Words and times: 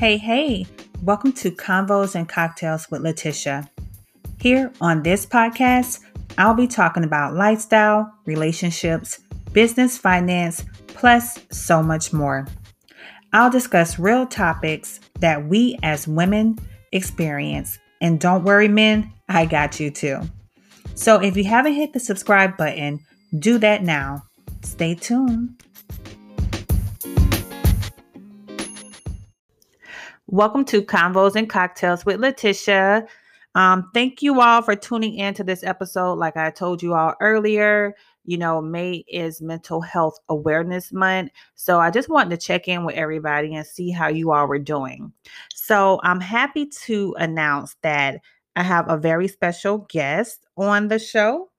Hey, 0.00 0.16
hey, 0.16 0.64
welcome 1.02 1.30
to 1.34 1.50
Convos 1.50 2.14
and 2.14 2.26
Cocktails 2.26 2.90
with 2.90 3.02
Leticia. 3.02 3.68
Here 4.40 4.72
on 4.80 5.02
this 5.02 5.26
podcast, 5.26 6.00
I'll 6.38 6.54
be 6.54 6.66
talking 6.66 7.04
about 7.04 7.34
lifestyle, 7.34 8.10
relationships, 8.24 9.20
business, 9.52 9.98
finance, 9.98 10.64
plus 10.86 11.38
so 11.50 11.82
much 11.82 12.14
more. 12.14 12.46
I'll 13.34 13.50
discuss 13.50 13.98
real 13.98 14.24
topics 14.24 15.00
that 15.18 15.46
we 15.46 15.78
as 15.82 16.08
women 16.08 16.58
experience. 16.92 17.78
And 18.00 18.18
don't 18.18 18.44
worry, 18.44 18.68
men, 18.68 19.12
I 19.28 19.44
got 19.44 19.78
you 19.78 19.90
too. 19.90 20.22
So 20.94 21.20
if 21.20 21.36
you 21.36 21.44
haven't 21.44 21.74
hit 21.74 21.92
the 21.92 22.00
subscribe 22.00 22.56
button, 22.56 23.00
do 23.38 23.58
that 23.58 23.82
now. 23.82 24.24
Stay 24.62 24.94
tuned. 24.94 25.62
Welcome 30.32 30.64
to 30.66 30.80
Convos 30.80 31.34
and 31.34 31.50
Cocktails 31.50 32.06
with 32.06 32.20
Leticia. 32.20 33.04
Um, 33.56 33.90
thank 33.92 34.22
you 34.22 34.40
all 34.40 34.62
for 34.62 34.76
tuning 34.76 35.14
in 35.14 35.34
to 35.34 35.42
this 35.42 35.64
episode. 35.64 36.20
Like 36.20 36.36
I 36.36 36.50
told 36.50 36.84
you 36.84 36.94
all 36.94 37.14
earlier, 37.20 37.96
you 38.24 38.38
know, 38.38 38.62
May 38.62 39.04
is 39.08 39.42
Mental 39.42 39.80
Health 39.80 40.16
Awareness 40.28 40.92
Month. 40.92 41.32
So 41.56 41.80
I 41.80 41.90
just 41.90 42.08
wanted 42.08 42.30
to 42.30 42.46
check 42.46 42.68
in 42.68 42.84
with 42.84 42.94
everybody 42.94 43.56
and 43.56 43.66
see 43.66 43.90
how 43.90 44.06
you 44.06 44.30
all 44.30 44.46
were 44.46 44.60
doing. 44.60 45.12
So 45.52 45.98
I'm 46.04 46.20
happy 46.20 46.66
to 46.84 47.12
announce 47.18 47.74
that 47.82 48.20
I 48.54 48.62
have 48.62 48.88
a 48.88 48.96
very 48.96 49.26
special 49.26 49.78
guest 49.90 50.46
on 50.56 50.86
the 50.86 51.00
show, 51.00 51.50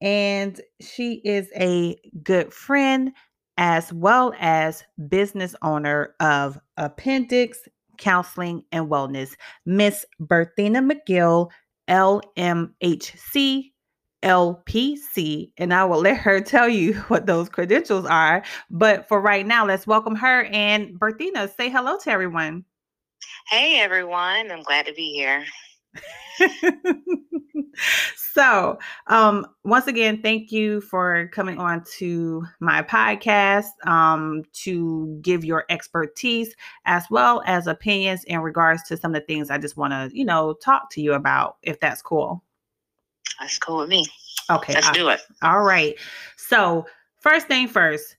and 0.00 0.60
she 0.80 1.20
is 1.24 1.48
a 1.54 1.96
good 2.24 2.52
friend 2.52 3.12
as 3.56 3.92
well 3.92 4.34
as 4.40 4.82
business 5.08 5.54
owner 5.62 6.16
of 6.18 6.58
Appendix 6.76 7.68
Counseling 8.00 8.64
and 8.72 8.90
Wellness, 8.90 9.36
Miss 9.64 10.04
Berthina 10.20 10.90
McGill, 10.90 11.50
LMHC, 11.88 13.70
LPC, 14.22 15.52
and 15.56 15.72
I 15.72 15.84
will 15.84 15.98
let 16.00 16.18
her 16.18 16.40
tell 16.40 16.68
you 16.68 16.94
what 17.08 17.26
those 17.26 17.48
credentials 17.48 18.06
are. 18.06 18.42
But 18.70 19.06
for 19.08 19.20
right 19.20 19.46
now, 19.46 19.64
let's 19.66 19.86
welcome 19.86 20.16
her 20.16 20.44
and 20.46 20.98
Berthina. 20.98 21.54
Say 21.56 21.70
hello 21.70 21.96
to 21.98 22.10
everyone. 22.10 22.64
Hey, 23.48 23.80
everyone. 23.80 24.50
I'm 24.50 24.62
glad 24.62 24.86
to 24.86 24.94
be 24.94 25.12
here. 25.12 25.44
so, 28.16 28.78
um, 29.08 29.46
once 29.64 29.86
again, 29.86 30.22
thank 30.22 30.52
you 30.52 30.80
for 30.80 31.28
coming 31.28 31.58
on 31.58 31.84
to 31.98 32.44
my 32.60 32.82
podcast 32.82 33.68
um, 33.86 34.42
to 34.52 35.18
give 35.22 35.44
your 35.44 35.64
expertise 35.68 36.54
as 36.84 37.04
well 37.10 37.42
as 37.46 37.66
opinions 37.66 38.24
in 38.24 38.40
regards 38.40 38.82
to 38.84 38.96
some 38.96 39.14
of 39.14 39.20
the 39.20 39.26
things 39.26 39.50
I 39.50 39.58
just 39.58 39.76
want 39.76 39.92
to, 39.92 40.16
you 40.16 40.24
know, 40.24 40.54
talk 40.54 40.90
to 40.90 41.00
you 41.00 41.14
about, 41.14 41.56
if 41.62 41.80
that's 41.80 42.02
cool. 42.02 42.42
That's 43.38 43.58
cool 43.58 43.78
with 43.78 43.88
me. 43.88 44.06
Okay. 44.50 44.74
Let's 44.74 44.90
do 44.90 45.08
it. 45.08 45.20
All 45.42 45.62
right. 45.62 45.94
So, 46.36 46.86
first 47.20 47.46
thing 47.46 47.68
first, 47.68 48.16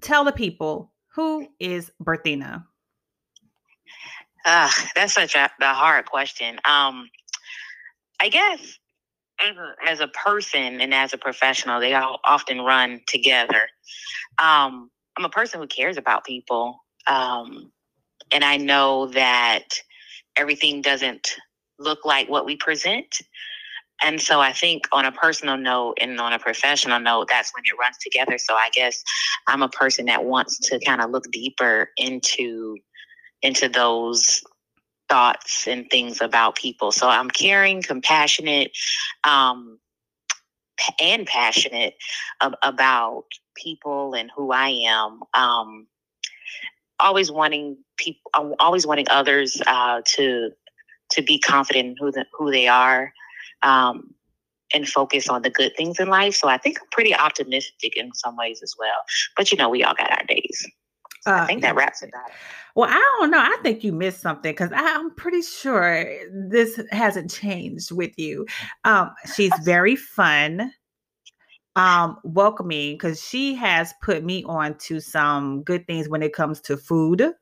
tell 0.00 0.24
the 0.24 0.32
people 0.32 0.92
who 1.08 1.46
is 1.60 1.90
Berthina? 2.02 2.64
That's 4.44 5.14
such 5.14 5.34
a, 5.34 5.50
a 5.60 5.74
hard 5.74 6.06
question. 6.06 6.58
Um, 6.64 7.08
I 8.20 8.28
guess 8.28 8.78
as 9.40 9.56
a, 9.56 9.90
as 9.90 10.00
a 10.00 10.08
person 10.08 10.80
and 10.80 10.94
as 10.94 11.12
a 11.12 11.18
professional, 11.18 11.80
they 11.80 11.94
all 11.94 12.20
often 12.24 12.60
run 12.60 13.00
together. 13.06 13.68
Um, 14.38 14.90
I'm 15.16 15.24
a 15.24 15.28
person 15.28 15.60
who 15.60 15.66
cares 15.66 15.96
about 15.96 16.24
people. 16.24 16.76
Um, 17.06 17.72
and 18.32 18.44
I 18.44 18.56
know 18.56 19.06
that 19.08 19.64
everything 20.36 20.82
doesn't 20.82 21.28
look 21.78 22.04
like 22.04 22.28
what 22.28 22.46
we 22.46 22.56
present. 22.56 23.18
And 24.02 24.20
so 24.20 24.40
I 24.40 24.52
think 24.52 24.84
on 24.90 25.04
a 25.04 25.12
personal 25.12 25.56
note 25.56 25.98
and 26.00 26.18
on 26.20 26.32
a 26.32 26.38
professional 26.38 26.98
note, 26.98 27.28
that's 27.28 27.52
when 27.54 27.62
it 27.64 27.78
runs 27.78 27.98
together. 27.98 28.38
So 28.38 28.54
I 28.54 28.68
guess 28.74 29.02
I'm 29.46 29.62
a 29.62 29.68
person 29.68 30.06
that 30.06 30.24
wants 30.24 30.58
to 30.70 30.80
kind 30.80 31.00
of 31.00 31.10
look 31.10 31.30
deeper 31.30 31.90
into 31.96 32.76
into 33.42 33.68
those 33.68 34.42
thoughts 35.08 35.66
and 35.66 35.88
things 35.90 36.20
about 36.20 36.56
people. 36.56 36.92
So 36.92 37.08
I'm 37.08 37.30
caring, 37.30 37.82
compassionate, 37.82 38.72
um, 39.24 39.78
and 41.00 41.26
passionate 41.26 41.94
ab- 42.40 42.56
about 42.62 43.24
people 43.56 44.14
and 44.14 44.30
who 44.34 44.52
I 44.52 44.68
am. 44.86 45.20
Um, 45.34 45.86
always 46.98 47.30
wanting 47.30 47.76
people, 47.98 48.30
I'm 48.34 48.54
always 48.58 48.86
wanting 48.86 49.06
others 49.10 49.60
uh, 49.66 50.02
to 50.04 50.50
to 51.10 51.22
be 51.22 51.38
confident 51.38 51.88
in 51.90 51.96
who 51.98 52.10
the, 52.10 52.26
who 52.38 52.50
they 52.50 52.68
are. 52.68 53.12
Um, 53.62 54.14
and 54.74 54.88
focus 54.88 55.28
on 55.28 55.42
the 55.42 55.50
good 55.50 55.72
things 55.76 56.00
in 56.00 56.08
life. 56.08 56.34
So 56.34 56.48
I 56.48 56.58
think 56.58 56.78
I'm 56.80 56.88
pretty 56.92 57.14
optimistic 57.14 57.96
in 57.96 58.12
some 58.14 58.36
ways 58.36 58.60
as 58.62 58.74
well. 58.78 59.02
But 59.36 59.52
you 59.52 59.58
know, 59.58 59.68
we 59.68 59.84
all 59.84 59.94
got 59.94 60.10
our 60.10 60.24
days. 60.26 60.41
Uh, 61.26 61.40
I 61.42 61.46
think 61.46 61.62
that 61.62 61.76
wraps 61.76 62.02
it 62.02 62.12
up. 62.14 62.30
Well, 62.74 62.88
I 62.90 63.16
don't 63.18 63.30
know. 63.30 63.38
I 63.38 63.56
think 63.62 63.84
you 63.84 63.92
missed 63.92 64.20
something 64.20 64.52
because 64.52 64.70
I'm 64.74 65.14
pretty 65.14 65.42
sure 65.42 66.06
this 66.32 66.80
hasn't 66.90 67.30
changed 67.30 67.92
with 67.92 68.18
you. 68.18 68.46
Um, 68.84 69.10
she's 69.34 69.52
very 69.62 69.94
fun, 69.94 70.72
um, 71.76 72.18
welcoming 72.24 72.94
because 72.94 73.22
she 73.22 73.54
has 73.54 73.94
put 74.02 74.24
me 74.24 74.44
on 74.44 74.76
to 74.78 75.00
some 75.00 75.62
good 75.62 75.86
things 75.86 76.08
when 76.08 76.22
it 76.22 76.32
comes 76.32 76.60
to 76.62 76.76
food, 76.76 77.32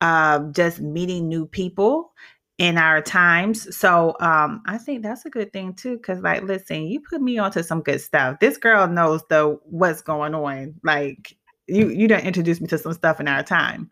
uh, 0.00 0.40
just 0.52 0.80
meeting 0.80 1.28
new 1.28 1.46
people 1.46 2.12
in 2.58 2.78
our 2.78 3.00
times. 3.00 3.74
So 3.76 4.14
um, 4.20 4.62
I 4.66 4.78
think 4.78 5.02
that's 5.02 5.24
a 5.24 5.30
good 5.30 5.52
thing 5.52 5.74
too. 5.74 5.98
Cause 5.98 6.20
like, 6.20 6.42
listen, 6.42 6.84
you 6.84 7.00
put 7.00 7.20
me 7.20 7.38
onto 7.38 7.62
some 7.62 7.80
good 7.82 8.00
stuff. 8.00 8.38
This 8.38 8.56
girl 8.58 8.86
knows 8.86 9.22
the 9.28 9.58
what's 9.64 10.02
going 10.02 10.34
on. 10.34 10.74
Like 10.84 11.36
you, 11.66 11.88
you 11.88 12.08
don't 12.08 12.24
introduce 12.24 12.60
me 12.60 12.66
to 12.68 12.78
some 12.78 12.92
stuff 12.92 13.20
in 13.20 13.28
our 13.28 13.42
time. 13.42 13.90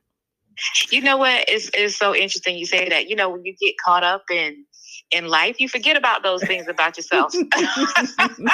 You 0.90 1.00
know 1.00 1.16
what? 1.16 1.44
It's, 1.48 1.70
it's 1.74 1.96
so 1.96 2.14
interesting 2.14 2.56
you 2.56 2.66
say 2.66 2.88
that. 2.88 3.08
You 3.08 3.16
know, 3.16 3.30
when 3.30 3.44
you 3.44 3.54
get 3.60 3.74
caught 3.84 4.04
up 4.04 4.24
in 4.30 4.64
in 5.10 5.26
life, 5.26 5.58
you 5.58 5.68
forget 5.68 5.96
about 5.96 6.22
those 6.22 6.42
things 6.44 6.68
about 6.68 6.96
yourself. 6.96 7.34
and 7.34 7.48
and 7.58 8.48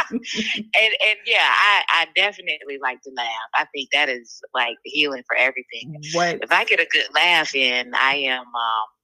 yeah, 1.27 1.39
I, 1.41 1.83
I 1.89 2.07
definitely 2.15 2.79
like 2.81 3.03
to 3.03 3.11
laugh. 3.17 3.27
I 3.55 3.67
think 3.75 3.91
that 3.93 4.09
is 4.09 4.41
like 4.55 4.77
healing 4.85 5.23
for 5.27 5.37
everything. 5.37 6.01
What? 6.13 6.39
If 6.43 6.53
I 6.53 6.65
get 6.65 6.81
a 6.81 6.87
good 6.91 7.07
laugh 7.15 7.55
in, 7.55 7.93
I 7.95 8.15
am 8.17 8.41
um 8.41 8.96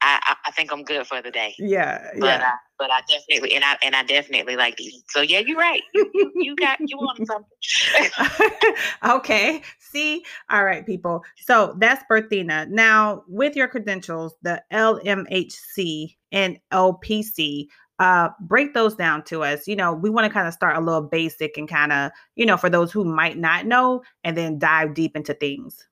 I, 0.00 0.36
I 0.46 0.50
think 0.52 0.72
I'm 0.72 0.84
good 0.84 1.06
for 1.06 1.20
the 1.20 1.30
day. 1.30 1.54
Yeah, 1.58 2.10
but 2.18 2.24
yeah. 2.24 2.42
I, 2.44 2.52
but 2.78 2.90
I 2.90 3.00
definitely 3.08 3.54
and 3.54 3.64
I 3.64 3.76
and 3.82 3.96
I 3.96 4.04
definitely 4.04 4.56
like 4.56 4.76
to 4.76 4.84
eat. 4.84 5.04
So 5.08 5.20
yeah, 5.20 5.40
you're 5.40 5.58
right. 5.58 5.82
You 5.94 6.10
you, 6.14 6.32
you 6.36 6.56
got 6.56 6.78
you 6.80 6.96
want 6.96 7.26
something. 7.26 8.72
okay. 9.04 9.62
See, 9.78 10.24
all 10.50 10.64
right, 10.64 10.86
people. 10.86 11.24
So 11.36 11.74
that's 11.78 12.04
Berthina. 12.10 12.68
Now, 12.68 13.24
with 13.26 13.56
your 13.56 13.68
credentials, 13.68 14.34
the 14.42 14.62
LMHC 14.72 16.16
and 16.30 16.58
LPC, 16.72 17.66
uh, 17.98 18.28
break 18.40 18.74
those 18.74 18.94
down 18.94 19.24
to 19.24 19.42
us. 19.42 19.66
You 19.66 19.76
know, 19.76 19.92
we 19.92 20.10
want 20.10 20.26
to 20.26 20.32
kind 20.32 20.46
of 20.46 20.54
start 20.54 20.76
a 20.76 20.80
little 20.80 21.02
basic 21.02 21.56
and 21.56 21.68
kind 21.68 21.92
of, 21.92 22.12
you 22.36 22.46
know, 22.46 22.56
for 22.56 22.70
those 22.70 22.92
who 22.92 23.04
might 23.04 23.38
not 23.38 23.66
know, 23.66 24.02
and 24.24 24.36
then 24.36 24.58
dive 24.58 24.94
deep 24.94 25.16
into 25.16 25.34
things. 25.34 25.88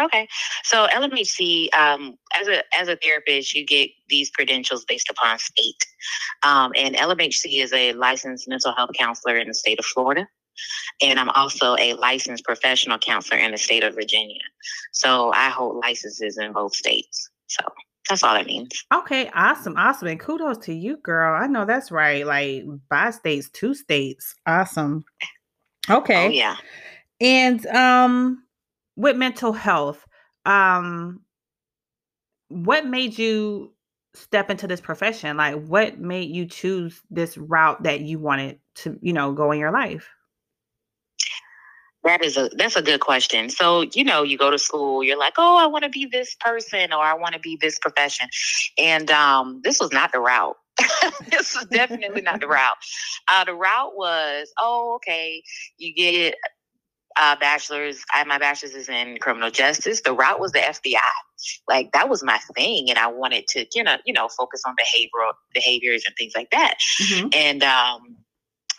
Okay, 0.00 0.26
so 0.64 0.88
LMHC, 0.88 1.72
um, 1.72 2.16
as 2.34 2.48
a 2.48 2.62
as 2.76 2.88
a 2.88 2.96
therapist, 2.96 3.54
you 3.54 3.64
get 3.64 3.90
these 4.08 4.28
credentials 4.30 4.84
based 4.84 5.08
upon 5.08 5.38
state, 5.38 5.86
um, 6.42 6.72
and 6.76 6.96
LMHC 6.96 7.62
is 7.62 7.72
a 7.72 7.92
licensed 7.92 8.48
mental 8.48 8.74
health 8.74 8.90
counselor 8.98 9.36
in 9.36 9.46
the 9.46 9.54
state 9.54 9.78
of 9.78 9.84
Florida, 9.84 10.26
and 11.00 11.20
I'm 11.20 11.30
also 11.30 11.76
a 11.76 11.94
licensed 11.94 12.44
professional 12.44 12.98
counselor 12.98 13.38
in 13.38 13.52
the 13.52 13.58
state 13.58 13.84
of 13.84 13.94
Virginia. 13.94 14.40
So 14.92 15.32
I 15.32 15.48
hold 15.48 15.76
licenses 15.76 16.38
in 16.38 16.52
both 16.52 16.74
states. 16.74 17.30
So 17.46 17.64
that's 18.08 18.24
all 18.24 18.34
that 18.34 18.46
means. 18.46 18.84
Okay, 18.92 19.30
awesome, 19.34 19.76
awesome, 19.76 20.08
and 20.08 20.18
kudos 20.18 20.58
to 20.66 20.74
you, 20.74 20.96
girl. 20.96 21.40
I 21.40 21.46
know 21.46 21.64
that's 21.64 21.92
right. 21.92 22.26
Like 22.26 22.64
by 22.88 23.10
states, 23.10 23.48
two 23.50 23.74
states, 23.74 24.34
awesome. 24.44 25.04
Okay, 25.88 26.26
oh, 26.26 26.30
yeah, 26.30 26.56
and 27.20 27.64
um 27.66 28.43
with 28.96 29.16
mental 29.16 29.52
health, 29.52 30.06
um, 30.44 31.20
what 32.48 32.86
made 32.86 33.18
you 33.18 33.72
step 34.14 34.50
into 34.50 34.66
this 34.66 34.80
profession? 34.80 35.36
Like, 35.36 35.64
what 35.66 35.98
made 35.98 36.34
you 36.34 36.46
choose 36.46 37.00
this 37.10 37.36
route 37.36 37.82
that 37.82 38.00
you 38.00 38.18
wanted 38.18 38.60
to, 38.76 38.98
you 39.02 39.12
know, 39.12 39.32
go 39.32 39.50
in 39.52 39.58
your 39.58 39.72
life? 39.72 40.08
That 42.04 42.22
is 42.22 42.36
a 42.36 42.50
that's 42.56 42.76
a 42.76 42.82
good 42.82 43.00
question. 43.00 43.48
So, 43.48 43.82
you 43.94 44.04
know, 44.04 44.22
you 44.22 44.36
go 44.36 44.50
to 44.50 44.58
school, 44.58 45.02
you're 45.02 45.18
like, 45.18 45.34
"Oh, 45.38 45.56
I 45.56 45.66
want 45.66 45.84
to 45.84 45.90
be 45.90 46.04
this 46.04 46.36
person 46.38 46.92
or 46.92 47.02
I 47.02 47.14
want 47.14 47.32
to 47.32 47.40
be 47.40 47.56
this 47.56 47.78
profession." 47.78 48.28
And 48.76 49.10
um 49.10 49.62
this 49.64 49.80
was 49.80 49.90
not 49.90 50.12
the 50.12 50.20
route. 50.20 50.56
this 51.30 51.56
was 51.56 51.64
definitely 51.70 52.20
not 52.20 52.40
the 52.40 52.46
route. 52.58 52.76
Uh 53.26 53.44
the 53.44 53.54
route 53.54 53.96
was, 53.96 54.52
"Oh, 54.58 54.96
okay, 54.96 55.42
you 55.78 55.94
get 55.94 56.34
uh, 57.16 57.36
bachelor's. 57.36 58.04
I 58.12 58.24
my 58.24 58.38
bachelor's 58.38 58.74
is 58.74 58.88
in 58.88 59.18
criminal 59.18 59.50
justice. 59.50 60.00
The 60.00 60.14
route 60.14 60.40
was 60.40 60.52
the 60.52 60.60
FBI. 60.60 60.98
Like 61.68 61.92
that 61.92 62.08
was 62.08 62.22
my 62.22 62.38
thing, 62.54 62.90
and 62.90 62.98
I 62.98 63.06
wanted 63.06 63.46
to, 63.48 63.66
you 63.74 63.82
know, 63.82 63.96
you 64.04 64.12
know, 64.12 64.28
focus 64.28 64.62
on 64.66 64.74
behavioral 64.74 65.32
behaviors 65.52 66.04
and 66.06 66.14
things 66.16 66.32
like 66.34 66.50
that. 66.50 66.76
Mm-hmm. 67.02 67.28
And 67.34 67.62
um, 67.62 68.16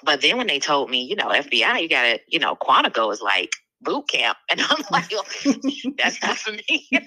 but 0.03 0.21
then 0.21 0.37
when 0.37 0.47
they 0.47 0.59
told 0.59 0.89
me, 0.89 1.03
you 1.03 1.15
know, 1.15 1.29
FBI, 1.29 1.81
you 1.81 1.89
got 1.89 2.03
to, 2.03 2.19
you 2.27 2.39
know, 2.39 2.55
Quantico 2.55 3.11
is 3.11 3.21
like 3.21 3.51
boot 3.81 4.07
camp. 4.09 4.37
And 4.49 4.61
I'm 4.61 4.83
like, 4.91 5.09
that's 5.97 6.21
not 6.21 6.37
for 6.37 6.51
me. 6.51 6.89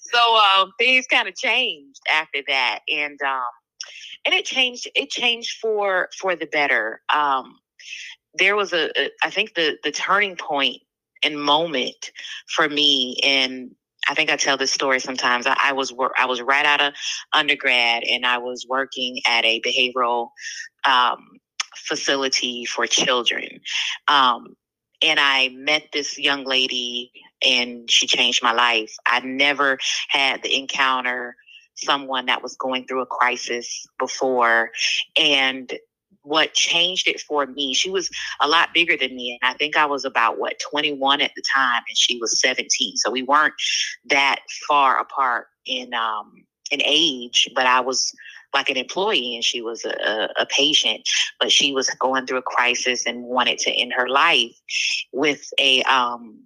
so 0.00 0.40
um, 0.58 0.72
things 0.78 1.06
kind 1.06 1.28
of 1.28 1.34
changed 1.36 2.00
after 2.12 2.40
that. 2.48 2.80
And 2.92 3.18
um, 3.22 3.42
and 4.24 4.34
it 4.34 4.44
changed 4.44 4.88
it 4.94 5.10
changed 5.10 5.58
for 5.60 6.08
for 6.18 6.36
the 6.36 6.46
better. 6.46 7.00
Um, 7.14 7.58
there 8.34 8.56
was 8.56 8.72
a, 8.72 8.90
a 9.00 9.10
I 9.22 9.30
think 9.30 9.54
the 9.54 9.78
the 9.82 9.90
turning 9.90 10.36
point 10.36 10.82
and 11.22 11.40
moment 11.40 12.12
for 12.46 12.68
me 12.68 13.18
and 13.24 13.70
I 14.08 14.14
think 14.14 14.30
I 14.30 14.36
tell 14.36 14.56
this 14.56 14.72
story 14.72 15.00
sometimes. 15.00 15.46
I, 15.46 15.56
I 15.58 15.72
was 15.72 15.92
I 16.16 16.26
was 16.26 16.40
right 16.40 16.64
out 16.64 16.80
of 16.80 16.94
undergrad 17.32 18.04
and 18.04 18.24
I 18.24 18.38
was 18.38 18.66
working 18.68 19.20
at 19.26 19.44
a 19.44 19.60
behavioral 19.60 20.30
um, 20.86 21.38
facility 21.76 22.64
for 22.64 22.86
children. 22.86 23.60
Um, 24.06 24.56
and 25.02 25.20
I 25.20 25.50
met 25.50 25.88
this 25.92 26.18
young 26.18 26.44
lady 26.44 27.12
and 27.44 27.90
she 27.90 28.06
changed 28.06 28.42
my 28.42 28.52
life. 28.52 28.94
I 29.06 29.20
never 29.20 29.78
had 30.08 30.42
the 30.42 30.56
encounter 30.58 31.36
someone 31.76 32.26
that 32.26 32.42
was 32.42 32.56
going 32.56 32.86
through 32.86 33.02
a 33.02 33.06
crisis 33.06 33.86
before 33.98 34.70
and 35.16 35.72
what 36.28 36.54
changed 36.54 37.08
it 37.08 37.20
for 37.20 37.46
me 37.46 37.74
she 37.74 37.90
was 37.90 38.10
a 38.42 38.48
lot 38.48 38.70
bigger 38.74 38.96
than 38.96 39.16
me 39.16 39.38
and 39.40 39.50
i 39.50 39.54
think 39.56 39.76
i 39.76 39.86
was 39.86 40.04
about 40.04 40.38
what 40.38 40.54
21 40.70 41.20
at 41.22 41.32
the 41.36 41.42
time 41.54 41.82
and 41.88 41.96
she 41.96 42.18
was 42.20 42.40
17 42.40 42.96
so 42.96 43.10
we 43.10 43.22
weren't 43.24 43.54
that 44.06 44.40
far 44.68 45.00
apart 45.00 45.48
in 45.66 45.94
um 45.94 46.44
in 46.72 46.82
age 46.84 47.48
but 47.56 47.66
i 47.66 47.80
was 47.80 48.12
like 48.54 48.70
an 48.70 48.78
employee 48.78 49.36
and 49.36 49.44
she 49.44 49.62
was 49.62 49.86
a, 49.86 50.30
a 50.40 50.46
patient, 50.46 51.02
but 51.40 51.52
she 51.52 51.72
was 51.72 51.90
going 52.00 52.26
through 52.26 52.38
a 52.38 52.42
crisis 52.42 53.06
and 53.06 53.24
wanted 53.24 53.58
to 53.60 53.72
end 53.72 53.94
her 53.94 54.08
life 54.08 54.56
with 55.12 55.50
a 55.60 55.84
um 55.84 56.44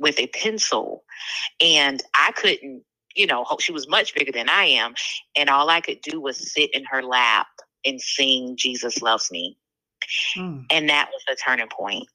with 0.00 0.18
a 0.20 0.28
pencil. 0.28 1.04
And 1.60 2.02
I 2.14 2.32
couldn't, 2.32 2.84
you 3.16 3.26
know, 3.26 3.46
she 3.60 3.72
was 3.72 3.88
much 3.88 4.14
bigger 4.14 4.32
than 4.32 4.48
I 4.50 4.64
am. 4.66 4.94
And 5.36 5.50
all 5.50 5.70
I 5.70 5.80
could 5.80 6.00
do 6.02 6.20
was 6.20 6.52
sit 6.52 6.74
in 6.74 6.84
her 6.86 7.02
lap 7.02 7.48
and 7.84 8.00
sing 8.00 8.56
Jesus 8.56 9.02
Loves 9.02 9.30
Me. 9.30 9.56
Mm. 10.36 10.66
And 10.70 10.88
that 10.88 11.08
was 11.12 11.22
the 11.26 11.36
turning 11.36 11.68
point 11.68 12.06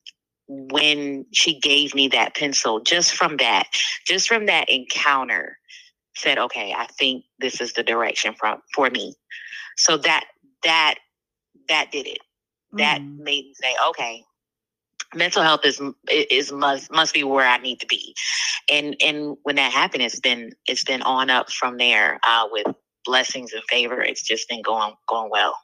when 0.47 1.25
she 1.33 1.59
gave 1.59 1.93
me 1.93 2.07
that 2.07 2.35
pencil 2.35 2.79
just 2.79 3.13
from 3.13 3.37
that 3.37 3.65
just 4.05 4.29
from 4.29 4.45
that 4.45 4.69
encounter 4.69 5.57
said, 6.15 6.37
okay, 6.37 6.73
I 6.75 6.87
think 6.97 7.25
this 7.39 7.61
is 7.61 7.73
the 7.73 7.83
direction 7.83 8.33
for 8.33 8.57
for 8.73 8.89
me. 8.89 9.15
So 9.75 9.97
that 9.97 10.25
that 10.63 10.95
that 11.69 11.91
did 11.91 12.07
it. 12.07 12.19
That 12.73 13.01
mm. 13.01 13.17
made 13.19 13.45
me 13.45 13.53
say, 13.61 13.73
okay, 13.89 14.23
mental 15.13 15.43
health 15.43 15.61
is 15.65 15.81
is 16.09 16.51
must 16.51 16.91
must 16.91 17.13
be 17.13 17.23
where 17.23 17.47
I 17.47 17.57
need 17.57 17.79
to 17.81 17.87
be. 17.87 18.15
And 18.69 18.95
and 19.01 19.37
when 19.43 19.55
that 19.55 19.71
happened, 19.71 20.03
it's 20.03 20.19
been 20.19 20.53
it's 20.65 20.83
been 20.83 21.01
on 21.03 21.29
up 21.29 21.51
from 21.51 21.77
there 21.77 22.19
uh, 22.27 22.47
with 22.51 22.67
blessings 23.07 23.53
and 23.53 23.63
favor. 23.69 24.01
It's 24.01 24.21
just 24.21 24.47
been 24.47 24.61
going 24.61 24.93
going 25.07 25.31
well. 25.31 25.55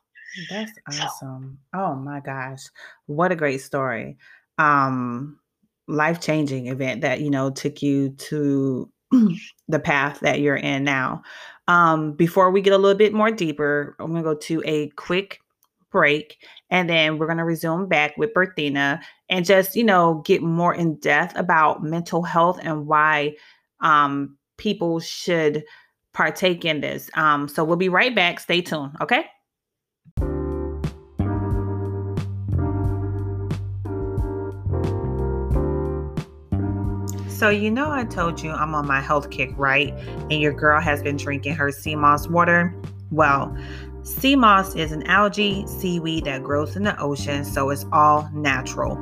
That's 0.50 0.72
awesome. 0.90 1.60
So. 1.74 1.80
Oh 1.80 1.96
my 1.96 2.20
gosh. 2.20 2.64
What 3.06 3.32
a 3.32 3.36
great 3.36 3.62
story. 3.62 4.18
Um 4.58 5.40
life-changing 5.88 6.68
event 6.68 7.02
that 7.02 7.20
you 7.20 7.30
know 7.30 7.52
took 7.52 7.82
you 7.82 8.10
to 8.12 8.90
the 9.68 9.80
path 9.80 10.20
that 10.22 10.40
you're 10.40 10.56
in 10.56 10.84
now. 10.84 11.22
Um, 11.68 12.14
before 12.14 12.52
we 12.52 12.62
get 12.62 12.74
a 12.74 12.78
little 12.78 12.98
bit 12.98 13.14
more 13.14 13.32
deeper, 13.32 13.96
I'm 14.00 14.12
going 14.12 14.24
to 14.24 14.30
go 14.30 14.36
to 14.36 14.62
a 14.66 14.90
quick 14.90 15.40
break 15.92 16.38
and 16.70 16.90
then 16.90 17.18
we're 17.18 17.28
going 17.28 17.38
to 17.38 17.46
resume 17.46 17.88
back 17.88 18.18
with 18.18 18.34
Berthina 18.34 19.00
and 19.30 19.46
just, 19.46 19.76
you 19.76 19.84
know, 19.84 20.22
get 20.26 20.42
more 20.42 20.74
in 20.74 20.96
depth 20.96 21.38
about 21.38 21.84
mental 21.84 22.24
health 22.24 22.60
and 22.62 22.88
why 22.88 23.36
um, 23.82 24.38
people 24.58 25.00
should 25.00 25.64
partake 26.14 26.66
in 26.66 26.82
this. 26.82 27.10
Um, 27.16 27.48
so 27.48 27.64
we'll 27.64 27.78
be 27.78 27.90
right 27.90 28.16
back. 28.16 28.40
Stay 28.40 28.62
tuned. 28.62 28.96
Okay. 29.02 29.26
So, 37.28 37.50
you 37.50 37.70
know, 37.70 37.92
I 37.92 38.06
told 38.06 38.42
you 38.42 38.52
I'm 38.52 38.74
on 38.74 38.88
my 38.88 39.02
health 39.02 39.30
kick, 39.30 39.52
right? 39.58 39.94
And 40.30 40.40
your 40.40 40.54
girl 40.54 40.80
has 40.80 41.04
been 41.04 41.18
drinking 41.18 41.56
her 41.56 41.72
sea 41.72 41.96
moss 41.96 42.28
water. 42.28 42.74
Well, 43.12 43.54
sea 44.04 44.38
moss 44.38 44.76
is 44.76 44.94
an 44.94 45.04
algae 45.08 45.68
seaweed 45.68 46.24
that 46.24 46.44
grows 46.44 46.78
in 46.78 46.84
the 46.84 46.98
ocean, 47.02 47.44
so 47.44 47.70
it's 47.70 47.86
all 47.92 48.30
natural. 48.34 48.98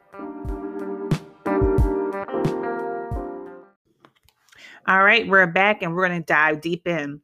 All 4.87 5.03
right, 5.03 5.27
we're 5.27 5.47
back 5.47 5.81
and 5.81 5.93
we're 5.93 6.07
going 6.07 6.21
to 6.21 6.25
dive 6.25 6.61
deep 6.61 6.87
in. 6.87 7.19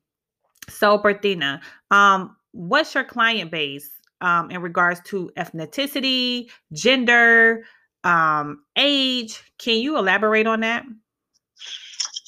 So, 0.70 0.98
Berthina, 0.98 1.62
um, 1.92 2.36
what's 2.52 2.96
your 2.96 3.04
client 3.04 3.52
base 3.52 3.90
um, 4.24 4.50
in 4.50 4.62
regards 4.62 5.02
to 5.02 5.30
ethnicity, 5.38 6.50
gender, 6.72 7.66
um, 8.04 8.64
age. 8.78 9.44
Can 9.60 9.78
you 9.78 9.98
elaborate 9.98 10.48
on 10.48 10.62
that? 10.62 10.86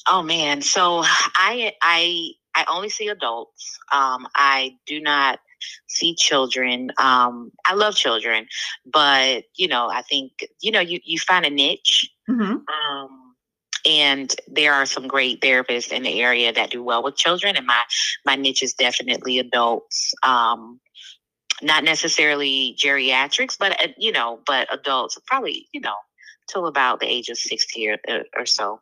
Oh 0.08 0.22
man, 0.22 0.62
so 0.62 1.02
I 1.04 1.72
I 1.82 2.30
I 2.54 2.64
only 2.68 2.90
see 2.90 3.08
adults. 3.08 3.78
Um, 3.92 4.28
I 4.36 4.76
do 4.86 5.00
not 5.00 5.40
see 5.88 6.14
children. 6.14 6.92
Um, 6.98 7.50
I 7.64 7.74
love 7.74 7.96
children, 7.96 8.46
but 8.84 9.44
you 9.56 9.66
know, 9.66 9.88
I 9.88 10.02
think 10.02 10.32
you 10.60 10.70
know 10.70 10.80
you 10.80 11.00
you 11.04 11.18
find 11.18 11.44
a 11.44 11.50
niche. 11.50 12.08
Mm-hmm. 12.30 12.42
Um, 12.42 13.25
and 13.86 14.34
there 14.48 14.74
are 14.74 14.86
some 14.86 15.06
great 15.06 15.40
therapists 15.40 15.92
in 15.92 16.02
the 16.02 16.20
area 16.20 16.52
that 16.52 16.70
do 16.70 16.82
well 16.82 17.02
with 17.02 17.16
children, 17.16 17.56
and 17.56 17.66
my 17.66 17.82
my 18.24 18.36
niche 18.36 18.62
is 18.62 18.74
definitely 18.74 19.38
adults. 19.38 20.12
Um, 20.22 20.80
not 21.62 21.84
necessarily 21.84 22.76
geriatrics, 22.78 23.56
but 23.58 23.80
uh, 23.82 23.88
you 23.96 24.12
know, 24.12 24.40
but 24.46 24.68
adults, 24.72 25.18
probably 25.26 25.68
you 25.72 25.80
know, 25.80 25.94
till 26.48 26.66
about 26.66 27.00
the 27.00 27.06
age 27.06 27.28
of 27.28 27.38
sixty 27.38 27.88
or, 27.88 27.96
uh, 28.08 28.24
or 28.36 28.44
so. 28.44 28.80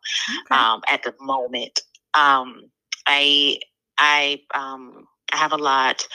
Okay. 0.50 0.60
Um, 0.60 0.82
at 0.88 1.02
the 1.02 1.14
moment, 1.20 1.80
um, 2.14 2.62
I 3.06 3.60
I 3.98 4.40
um, 4.54 5.06
I 5.32 5.36
have 5.36 5.52
a 5.52 5.56
lot 5.56 6.06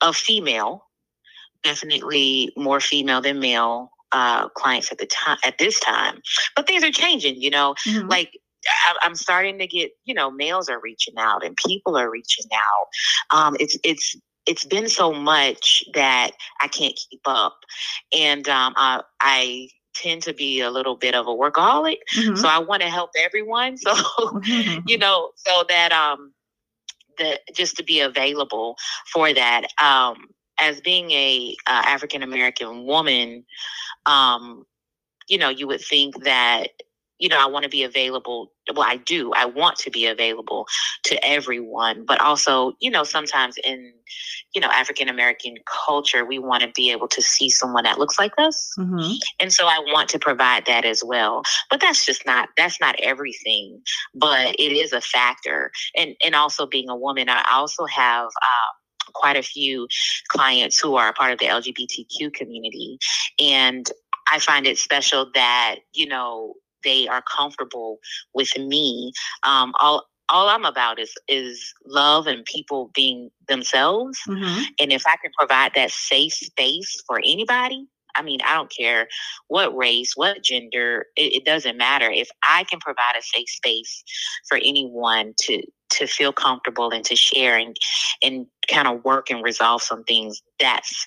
of 0.00 0.16
female, 0.16 0.86
definitely 1.62 2.52
more 2.56 2.80
female 2.80 3.20
than 3.20 3.40
male 3.40 3.90
uh, 4.12 4.48
clients 4.50 4.90
at 4.92 4.98
the 4.98 5.06
time 5.06 5.38
at 5.44 5.58
this 5.58 5.78
time. 5.80 6.20
But 6.54 6.66
things 6.66 6.84
are 6.84 6.90
changing, 6.90 7.40
you 7.40 7.50
know, 7.50 7.74
mm-hmm. 7.86 8.08
like 8.08 8.38
I'm 9.02 9.14
starting 9.14 9.58
to 9.58 9.66
get, 9.66 9.92
you 10.04 10.14
know, 10.14 10.30
males 10.30 10.68
are 10.68 10.80
reaching 10.80 11.14
out 11.18 11.44
and 11.44 11.56
people 11.56 11.96
are 11.96 12.10
reaching 12.10 12.46
out. 12.52 13.36
Um, 13.38 13.56
it's 13.60 13.78
it's 13.84 14.16
it's 14.46 14.64
been 14.64 14.88
so 14.88 15.12
much 15.12 15.84
that 15.94 16.30
I 16.60 16.68
can't 16.68 16.94
keep 17.10 17.20
up. 17.26 17.58
And 18.12 18.48
um, 18.48 18.74
I, 18.76 19.02
I 19.20 19.68
tend 19.94 20.22
to 20.22 20.32
be 20.32 20.60
a 20.60 20.70
little 20.70 20.96
bit 20.96 21.14
of 21.14 21.26
a 21.26 21.30
workaholic, 21.30 21.98
Mhm. 22.14 22.38
so 22.38 22.48
I 22.48 22.58
want 22.58 22.82
to 22.82 22.88
help 22.88 23.10
everyone. 23.18 23.76
So 23.82 23.94
Mhm. 23.94 24.82
you 24.86 24.98
know, 24.98 25.30
so 25.36 25.64
that 25.68 25.92
um 25.92 26.32
that 27.18 27.40
just 27.54 27.76
to 27.76 27.82
be 27.82 28.00
available 28.00 28.76
for 29.12 29.32
that. 29.32 29.66
Um 29.82 30.28
as 30.58 30.80
being 30.80 31.10
a 31.10 31.56
uh, 31.66 31.82
African 31.86 32.22
American 32.22 32.86
woman, 32.86 33.44
um, 34.06 34.64
you 35.28 35.38
know, 35.38 35.48
you 35.48 35.66
would 35.66 35.80
think 35.80 36.24
that 36.24 36.70
you 37.18 37.30
know, 37.30 37.40
I 37.40 37.46
want 37.46 37.62
to 37.62 37.68
be 37.70 37.82
available. 37.82 38.52
Well, 38.74 38.86
I 38.86 38.96
do. 38.96 39.32
I 39.34 39.46
want 39.46 39.76
to 39.78 39.90
be 39.90 40.06
available 40.06 40.66
to 41.04 41.24
everyone, 41.26 42.04
but 42.04 42.20
also, 42.20 42.74
you 42.80 42.90
know, 42.90 43.04
sometimes 43.04 43.56
in, 43.64 43.92
you 44.54 44.60
know, 44.60 44.68
African 44.68 45.08
American 45.08 45.54
culture, 45.64 46.26
we 46.26 46.38
want 46.38 46.62
to 46.62 46.70
be 46.74 46.90
able 46.90 47.08
to 47.08 47.22
see 47.22 47.48
someone 47.48 47.84
that 47.84 47.98
looks 47.98 48.18
like 48.18 48.32
us 48.38 48.74
Mhm. 48.78 49.16
and 49.40 49.52
so 49.52 49.66
i 49.66 49.78
want 49.92 50.08
to 50.10 50.18
provide 50.18 50.66
that 50.66 50.84
as 50.84 51.02
well 51.04 51.42
but 51.70 51.80
that's 51.80 52.04
just 52.04 52.26
not 52.26 52.48
that's 52.56 52.80
not 52.80 52.94
everything 53.00 53.80
but 54.14 54.54
it 54.58 54.72
is 54.72 54.92
a 54.92 55.00
factor 55.00 55.70
and 55.96 56.14
and 56.24 56.34
also 56.34 56.66
being 56.66 56.88
a 56.88 56.96
woman 56.96 57.28
i 57.28 57.42
also 57.50 57.86
have 57.86 58.24
um, 58.24 58.74
quite 59.14 59.36
a 59.36 59.42
few 59.42 59.86
clients 60.28 60.78
who 60.80 60.96
are 60.96 61.08
a 61.08 61.12
part 61.12 61.32
of 61.32 61.38
the 61.38 61.46
lgbtq 61.46 62.32
community 62.34 62.98
and 63.40 63.90
i 64.30 64.38
find 64.38 64.66
it 64.66 64.78
special 64.78 65.30
that 65.34 65.76
you 65.92 66.06
know 66.06 66.54
they 66.84 67.06
are 67.08 67.22
comfortable 67.36 67.98
with 68.34 68.56
me 68.58 69.12
um, 69.42 69.72
all 69.78 70.04
all 70.28 70.48
i'm 70.48 70.64
about 70.64 70.98
is 70.98 71.14
is 71.28 71.72
love 71.86 72.26
and 72.26 72.44
people 72.44 72.90
being 72.94 73.30
themselves 73.48 74.18
Mhm. 74.28 74.64
and 74.80 74.92
if 74.92 75.02
I 75.06 75.16
can 75.22 75.30
provide 75.38 75.72
that 75.74 75.90
safe 75.90 76.32
space 76.32 77.00
for 77.06 77.18
anybody, 77.24 77.86
I 78.16 78.22
mean, 78.22 78.40
I 78.44 78.54
don't 78.54 78.72
care 78.76 79.08
what 79.48 79.76
race, 79.76 80.12
what 80.16 80.42
gender, 80.42 81.06
it, 81.16 81.34
it 81.34 81.44
doesn't 81.44 81.76
matter. 81.76 82.10
If 82.10 82.28
I 82.42 82.64
can 82.64 82.80
provide 82.80 83.14
a 83.18 83.22
safe 83.22 83.48
space 83.48 84.02
for 84.48 84.56
anyone 84.58 85.34
to 85.42 85.62
to 85.96 86.06
feel 86.06 86.32
comfortable 86.32 86.90
and 86.90 87.04
to 87.04 87.16
share 87.16 87.56
and 87.56 87.76
and 88.22 88.46
kind 88.68 88.88
of 88.88 89.04
work 89.04 89.30
and 89.30 89.42
resolve 89.42 89.82
some 89.82 90.04
things, 90.04 90.42
that's 90.58 91.06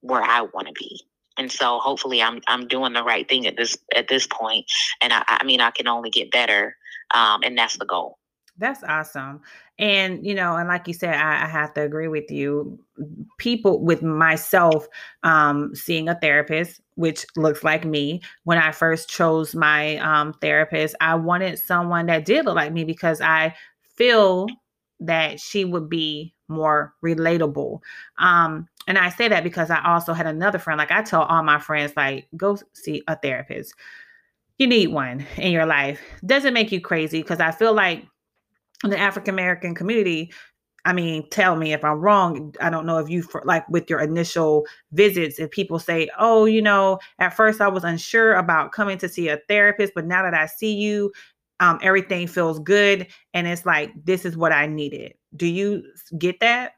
where 0.00 0.22
I 0.22 0.42
want 0.42 0.66
to 0.68 0.72
be. 0.72 1.00
And 1.38 1.50
so 1.50 1.78
hopefully 1.78 2.22
I'm 2.22 2.40
I'm 2.48 2.68
doing 2.68 2.92
the 2.92 3.02
right 3.02 3.28
thing 3.28 3.46
at 3.46 3.56
this 3.56 3.76
at 3.94 4.08
this 4.08 4.26
point. 4.26 4.66
And 5.00 5.12
I, 5.12 5.24
I 5.26 5.44
mean 5.44 5.60
I 5.60 5.70
can 5.70 5.88
only 5.88 6.10
get 6.10 6.30
better. 6.30 6.76
Um, 7.12 7.40
and 7.42 7.56
that's 7.56 7.76
the 7.76 7.86
goal. 7.86 8.18
That's 8.60 8.84
awesome. 8.84 9.40
And, 9.78 10.24
you 10.24 10.34
know, 10.34 10.56
and 10.56 10.68
like 10.68 10.86
you 10.86 10.92
said, 10.92 11.14
I, 11.14 11.44
I 11.44 11.46
have 11.46 11.72
to 11.74 11.82
agree 11.82 12.08
with 12.08 12.30
you. 12.30 12.78
People 13.38 13.82
with 13.82 14.02
myself, 14.02 14.86
um, 15.22 15.74
seeing 15.74 16.10
a 16.10 16.18
therapist, 16.20 16.82
which 16.96 17.24
looks 17.36 17.64
like 17.64 17.86
me, 17.86 18.20
when 18.44 18.58
I 18.58 18.72
first 18.72 19.08
chose 19.08 19.54
my 19.54 19.96
um, 19.96 20.34
therapist, 20.42 20.94
I 21.00 21.14
wanted 21.14 21.58
someone 21.58 22.04
that 22.06 22.26
did 22.26 22.44
look 22.44 22.56
like 22.56 22.74
me 22.74 22.84
because 22.84 23.22
I 23.22 23.54
feel 24.00 24.46
that 24.98 25.38
she 25.38 25.66
would 25.66 25.90
be 25.90 26.34
more 26.48 26.94
relatable. 27.04 27.80
Um, 28.18 28.66
and 28.86 28.96
I 28.96 29.10
say 29.10 29.28
that 29.28 29.44
because 29.44 29.68
I 29.68 29.84
also 29.84 30.14
had 30.14 30.26
another 30.26 30.58
friend, 30.58 30.78
like 30.78 30.90
I 30.90 31.02
tell 31.02 31.22
all 31.22 31.42
my 31.42 31.58
friends, 31.58 31.92
like, 31.96 32.26
go 32.34 32.56
see 32.72 33.02
a 33.08 33.16
therapist. 33.16 33.74
You 34.56 34.66
need 34.66 34.88
one 34.88 35.26
in 35.36 35.52
your 35.52 35.66
life. 35.66 36.00
Doesn't 36.24 36.54
make 36.54 36.72
you 36.72 36.80
crazy 36.80 37.20
because 37.20 37.40
I 37.40 37.50
feel 37.50 37.74
like 37.74 38.06
the 38.82 38.98
African 38.98 39.34
American 39.34 39.74
community, 39.74 40.32
I 40.86 40.94
mean, 40.94 41.28
tell 41.28 41.56
me 41.56 41.74
if 41.74 41.84
I'm 41.84 42.00
wrong. 42.00 42.54
I 42.58 42.70
don't 42.70 42.86
know 42.86 42.98
if 42.98 43.10
you 43.10 43.22
like 43.44 43.68
with 43.68 43.90
your 43.90 44.00
initial 44.00 44.64
visits, 44.92 45.38
if 45.38 45.50
people 45.50 45.78
say, 45.78 46.08
"Oh, 46.18 46.46
you 46.46 46.62
know, 46.62 46.98
at 47.18 47.34
first 47.36 47.60
I 47.60 47.68
was 47.68 47.84
unsure 47.84 48.34
about 48.34 48.72
coming 48.72 48.96
to 48.98 49.08
see 49.08 49.28
a 49.28 49.40
therapist, 49.46 49.92
but 49.94 50.06
now 50.06 50.22
that 50.22 50.32
I 50.32 50.46
see 50.46 50.72
you, 50.72 51.12
um, 51.60 51.78
everything 51.82 52.26
feels 52.26 52.58
good, 52.60 53.06
and 53.34 53.46
it's 53.46 53.66
like 53.66 53.92
this 54.04 54.24
is 54.24 54.36
what 54.36 54.52
I 54.52 54.66
needed." 54.66 55.14
Do 55.36 55.46
you 55.46 55.84
get 56.18 56.40
that? 56.40 56.72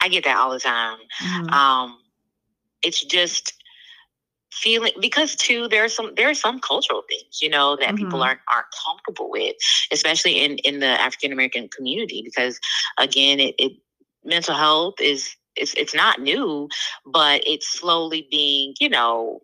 I 0.00 0.08
get 0.08 0.24
that 0.24 0.36
all 0.36 0.50
the 0.52 0.60
time. 0.60 0.98
Mhm. 1.20 1.52
um 1.52 1.98
it's 2.82 3.04
just 3.04 3.54
feeling 4.52 4.92
because 5.00 5.34
too 5.34 5.68
there's 5.68 5.94
some 5.94 6.12
there 6.16 6.28
are 6.28 6.34
some 6.34 6.60
cultural 6.60 7.02
things 7.08 7.40
you 7.40 7.48
know 7.48 7.76
that 7.76 7.96
people 7.96 8.20
Mhm. 8.20 8.26
aren't 8.26 8.40
aren't 8.52 8.66
comfortable 8.84 9.30
with 9.30 9.56
especially 9.90 10.42
in 10.44 10.58
in 10.58 10.80
the 10.80 10.86
african 11.00 11.32
american 11.32 11.68
community 11.68 12.22
because 12.24 12.60
again 12.98 13.40
it, 13.40 13.54
it 13.58 13.72
mental 14.24 14.54
health 14.54 14.94
is 15.00 15.36
it's 15.56 15.72
it's 15.74 15.94
not 15.94 16.20
new 16.20 16.68
but 17.06 17.42
it's 17.46 17.66
slowly 17.68 18.28
being 18.30 18.74
you 18.80 18.88
know 18.90 19.40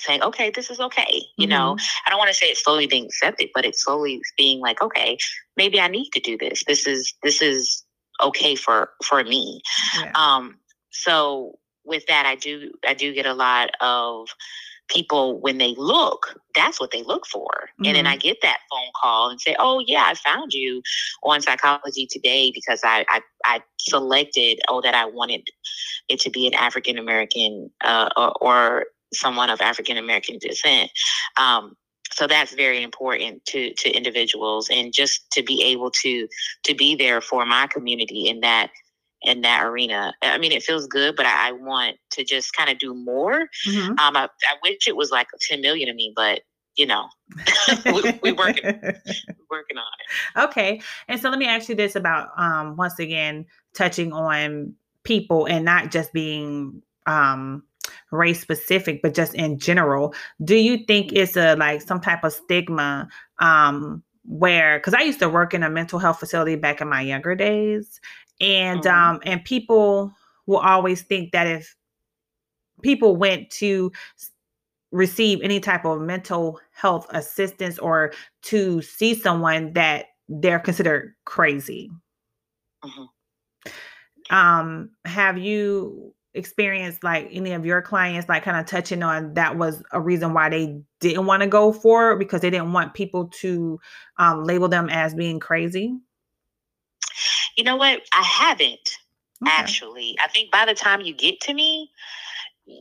saying 0.00 0.22
okay 0.22 0.50
this 0.50 0.70
is 0.70 0.80
okay 0.80 1.22
you 1.36 1.46
know? 1.46 1.76
I 2.06 2.10
don't 2.10 2.18
want 2.18 2.28
to 2.28 2.34
say 2.34 2.46
it's 2.46 2.62
slowly 2.62 2.86
being 2.86 3.06
accepted 3.06 3.50
but 3.54 3.64
it's 3.64 3.82
slowly 3.82 4.20
being 4.36 4.60
like 4.60 4.82
okay 4.82 5.18
maybe 5.56 5.80
i 5.80 5.88
need 5.88 6.10
to 6.10 6.20
do 6.20 6.36
this. 6.38 6.64
This 6.66 6.86
is 6.86 7.14
this 7.22 7.42
is 7.42 7.84
okay 8.22 8.54
for 8.54 8.90
for 9.04 9.22
me. 9.24 9.62
Yeah. 9.98 10.12
um, 10.14 10.56
so 10.90 11.58
with 11.84 12.06
that, 12.06 12.26
I 12.26 12.34
do 12.36 12.72
I 12.86 12.94
do 12.94 13.12
get 13.12 13.26
a 13.26 13.34
lot 13.34 13.70
of 13.80 14.28
people 14.88 15.40
when 15.40 15.58
they 15.58 15.72
look, 15.76 16.34
that's 16.52 16.80
what 16.80 16.90
they 16.90 17.04
look 17.04 17.24
for. 17.24 17.48
And 17.84 17.94
then 17.94 18.08
I 18.08 18.16
get 18.16 18.38
that 18.42 18.58
phone 18.68 18.90
call 19.00 19.30
and 19.30 19.40
say, 19.40 19.54
Oh 19.58 19.82
yeah, 19.86 20.02
I 20.06 20.14
found 20.14 20.52
you 20.52 20.82
on 21.22 21.40
psychology 21.40 22.08
today 22.10 22.50
because 22.52 22.80
I 22.84 23.04
I, 23.08 23.20
I 23.44 23.62
selected 23.78 24.60
oh 24.68 24.80
that 24.80 24.94
I 24.94 25.04
wanted 25.04 25.46
it 26.08 26.20
to 26.20 26.30
be 26.30 26.46
an 26.46 26.54
African 26.54 26.98
American 26.98 27.70
uh, 27.82 28.08
or, 28.16 28.32
or 28.40 28.86
someone 29.12 29.50
of 29.50 29.60
African 29.60 29.96
American 29.96 30.38
descent. 30.38 30.90
Um, 31.36 31.76
so 32.12 32.26
that's 32.26 32.54
very 32.54 32.82
important 32.82 33.44
to 33.46 33.72
to 33.74 33.90
individuals 33.90 34.68
and 34.70 34.92
just 34.92 35.30
to 35.32 35.42
be 35.42 35.62
able 35.64 35.90
to 36.02 36.28
to 36.64 36.74
be 36.74 36.96
there 36.96 37.20
for 37.20 37.46
my 37.46 37.66
community 37.68 38.28
in 38.28 38.40
that 38.40 38.70
in 39.22 39.42
that 39.42 39.64
arena. 39.64 40.14
I 40.22 40.38
mean, 40.38 40.52
it 40.52 40.62
feels 40.62 40.86
good, 40.86 41.14
but 41.14 41.26
I, 41.26 41.48
I 41.48 41.52
want 41.52 41.96
to 42.12 42.24
just 42.24 42.54
kind 42.54 42.70
of 42.70 42.78
do 42.78 42.94
more. 42.94 43.48
Mhm. 43.68 43.90
Um, 43.98 44.16
I, 44.16 44.24
I 44.48 44.56
wish 44.62 44.88
it 44.88 44.96
was 44.96 45.10
like 45.10 45.26
10 45.42 45.60
million 45.60 45.88
to 45.88 45.94
me, 45.94 46.12
but 46.16 46.40
you 46.76 46.86
know, 46.86 47.08
we, 47.86 48.18
we 48.22 48.32
working 48.32 48.64
working 49.50 49.76
on 49.76 49.84
it. 50.00 50.40
okay. 50.44 50.80
And 51.08 51.20
so 51.20 51.28
let 51.28 51.38
me 51.38 51.46
ask 51.46 51.68
you 51.68 51.74
this 51.74 51.96
about 51.96 52.28
um 52.38 52.76
once 52.76 52.98
again 52.98 53.46
touching 53.74 54.12
on 54.12 54.74
people 55.04 55.46
and 55.46 55.64
not 55.64 55.90
just 55.90 56.12
being 56.12 56.82
um 57.06 57.62
race 58.12 58.40
specific 58.40 59.00
but 59.02 59.14
just 59.14 59.34
in 59.34 59.58
general. 59.58 60.14
Do 60.44 60.56
you 60.56 60.84
think 60.86 61.12
it's 61.12 61.36
a 61.36 61.56
like 61.56 61.82
some 61.82 62.00
type 62.00 62.24
of 62.24 62.32
stigma 62.32 63.08
um 63.40 64.02
where 64.24 64.80
cuz 64.80 64.94
I 64.94 65.02
used 65.02 65.20
to 65.20 65.28
work 65.28 65.54
in 65.54 65.62
a 65.62 65.70
mental 65.70 65.98
health 65.98 66.20
facility 66.20 66.56
back 66.56 66.80
in 66.80 66.88
my 66.88 67.00
younger 67.02 67.34
days 67.34 68.00
and 68.40 68.84
Mhm. 68.84 68.90
um 68.92 69.20
and 69.24 69.44
people 69.44 70.12
will 70.46 70.58
always 70.58 71.02
think 71.02 71.32
that 71.32 71.46
if 71.46 71.76
people 72.82 73.16
went 73.16 73.50
to 73.50 73.92
receive 74.92 75.40
any 75.42 75.60
type 75.60 75.84
of 75.84 76.00
mental 76.00 76.60
health 76.72 77.06
assistance 77.10 77.78
or 77.78 78.12
to 78.42 78.82
see 78.82 79.14
someone 79.14 79.72
that 79.74 80.06
they're 80.28 80.58
considered 80.60 81.14
crazy. 81.24 81.90
Mhm. 82.82 83.10
Um, 84.30 84.90
have 85.04 85.38
you 85.38 86.09
experienced 86.34 87.02
like 87.02 87.28
any 87.32 87.52
of 87.52 87.66
your 87.66 87.82
clients 87.82 88.28
like 88.28 88.44
kind 88.44 88.56
of 88.56 88.66
touching 88.66 89.02
on 89.02 89.34
that 89.34 89.56
was 89.56 89.82
a 89.92 90.00
reason 90.00 90.32
why 90.32 90.48
they 90.48 90.80
didn't 91.00 91.26
want 91.26 91.42
to 91.42 91.48
go 91.48 91.72
for 91.72 92.12
it 92.12 92.18
because 92.18 92.40
they 92.40 92.50
didn't 92.50 92.72
want 92.72 92.94
people 92.94 93.26
to 93.28 93.80
um, 94.18 94.44
label 94.44 94.68
them 94.68 94.88
as 94.88 95.14
being 95.14 95.40
crazy? 95.40 95.96
You 97.56 97.64
know 97.64 97.76
what? 97.76 98.02
I 98.12 98.22
haven't 98.22 98.96
Okay. 99.42 99.50
actually. 99.52 100.16
I 100.22 100.28
think 100.28 100.50
by 100.50 100.66
the 100.66 100.74
time 100.74 101.00
you 101.00 101.14
get 101.14 101.40
to 101.42 101.54
me, 101.54 101.90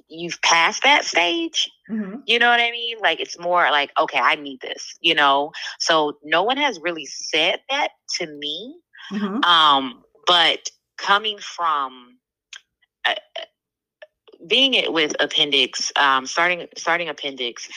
you've 0.09 0.41
passed 0.41 0.83
that 0.83 1.05
stage. 1.05 1.69
Mhm. 1.89 2.21
You 2.25 2.37
know 2.37 2.49
what 2.49 2.59
I 2.59 2.69
mean? 2.71 2.99
Like 2.99 3.19
it's 3.19 3.39
more 3.39 3.71
like, 3.71 3.91
okay, 3.97 4.19
I 4.19 4.35
need 4.35 4.59
this, 4.61 4.97
you 5.01 5.15
know? 5.15 5.51
So 5.79 6.19
no 6.23 6.43
one 6.43 6.57
has 6.57 6.79
really 6.81 7.05
said 7.05 7.61
that 7.69 7.89
to 8.19 8.27
me. 8.27 8.75
Mhm. 9.11 9.43
Um, 9.43 10.03
but 10.27 10.69
coming 10.97 11.39
from 11.39 12.19
being 14.47 14.73
it 14.73 14.93
with 14.93 15.13
appendix, 15.19 15.91
um, 15.95 16.25
starting 16.25 16.67
starting 16.77 17.09
appendix 17.09 17.67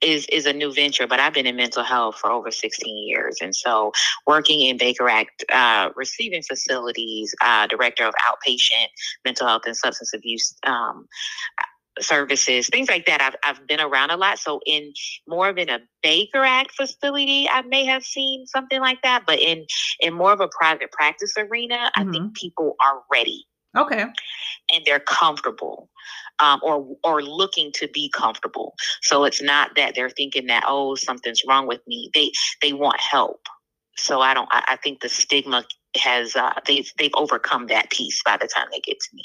is 0.00 0.26
is 0.26 0.46
a 0.46 0.52
new 0.52 0.72
venture. 0.72 1.06
But 1.06 1.20
I've 1.20 1.34
been 1.34 1.46
in 1.46 1.56
mental 1.56 1.84
health 1.84 2.16
for 2.18 2.30
over 2.30 2.50
sixteen 2.50 2.96
years, 3.06 3.36
and 3.40 3.54
so 3.54 3.92
working 4.26 4.60
in 4.62 4.76
Baker 4.78 5.08
Act 5.08 5.44
uh, 5.52 5.90
receiving 5.96 6.42
facilities, 6.42 7.34
uh, 7.42 7.66
director 7.68 8.04
of 8.04 8.14
outpatient 8.28 8.88
mental 9.24 9.46
health 9.46 9.62
and 9.66 9.76
substance 9.76 10.12
abuse. 10.14 10.54
Um, 10.66 11.06
services 12.00 12.68
things 12.68 12.88
like 12.88 13.06
that 13.06 13.20
I've, 13.20 13.34
I've 13.42 13.66
been 13.66 13.80
around 13.80 14.10
a 14.10 14.16
lot 14.16 14.38
so 14.38 14.60
in 14.66 14.92
more 15.26 15.48
of 15.48 15.58
in 15.58 15.68
a 15.68 15.80
baker 16.00 16.44
act 16.44 16.72
facility 16.76 17.48
i 17.50 17.62
may 17.62 17.84
have 17.86 18.04
seen 18.04 18.46
something 18.46 18.80
like 18.80 19.02
that 19.02 19.24
but 19.26 19.40
in 19.40 19.66
in 19.98 20.14
more 20.14 20.32
of 20.32 20.40
a 20.40 20.48
private 20.48 20.92
practice 20.92 21.34
arena 21.36 21.90
i 21.96 22.04
Mhm. 22.04 22.12
think 22.12 22.34
people 22.34 22.76
are 22.80 23.02
ready 23.12 23.44
Okay. 23.78 24.04
And 24.72 24.84
they're 24.84 25.00
comfortable. 25.00 25.88
Um, 26.40 26.60
or 26.62 26.86
or 27.02 27.20
looking 27.20 27.72
to 27.72 27.88
be 27.88 28.10
comfortable. 28.10 28.74
So 29.02 29.24
it's 29.24 29.42
not 29.42 29.74
that 29.74 29.96
they're 29.96 30.08
thinking 30.10 30.46
that 30.46 30.62
oh 30.68 30.94
something's 30.94 31.42
wrong 31.44 31.66
with 31.66 31.80
me. 31.88 32.10
They 32.14 32.30
they 32.62 32.72
want 32.72 33.00
help. 33.00 33.40
So 33.96 34.20
I 34.20 34.34
don't. 34.34 34.48
I, 34.52 34.62
I 34.68 34.76
think 34.76 35.00
the 35.00 35.08
stigma 35.08 35.64
has 35.96 36.36
uh, 36.36 36.52
they've 36.64 36.88
they've 36.96 37.10
overcome 37.14 37.66
that 37.66 37.90
piece 37.90 38.22
by 38.22 38.36
the 38.36 38.46
time 38.46 38.68
they 38.70 38.78
get 38.78 39.00
to 39.00 39.08
me. 39.14 39.24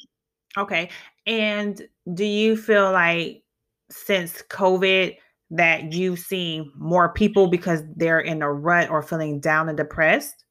Okay. 0.58 0.90
And 1.26 1.82
do 2.14 2.26
you 2.26 2.58
feel 2.58 2.92
like 2.92 3.44
since 3.90 4.42
COVID 4.50 5.16
that 5.52 5.94
you've 5.94 6.20
seen 6.20 6.72
more 6.76 7.14
people 7.14 7.48
because 7.48 7.84
they're 7.96 8.20
in 8.20 8.42
a 8.42 8.52
rut 8.52 8.90
or 8.90 9.04
feeling 9.04 9.40
down 9.40 9.70
and 9.70 9.78
depressed? 9.78 10.44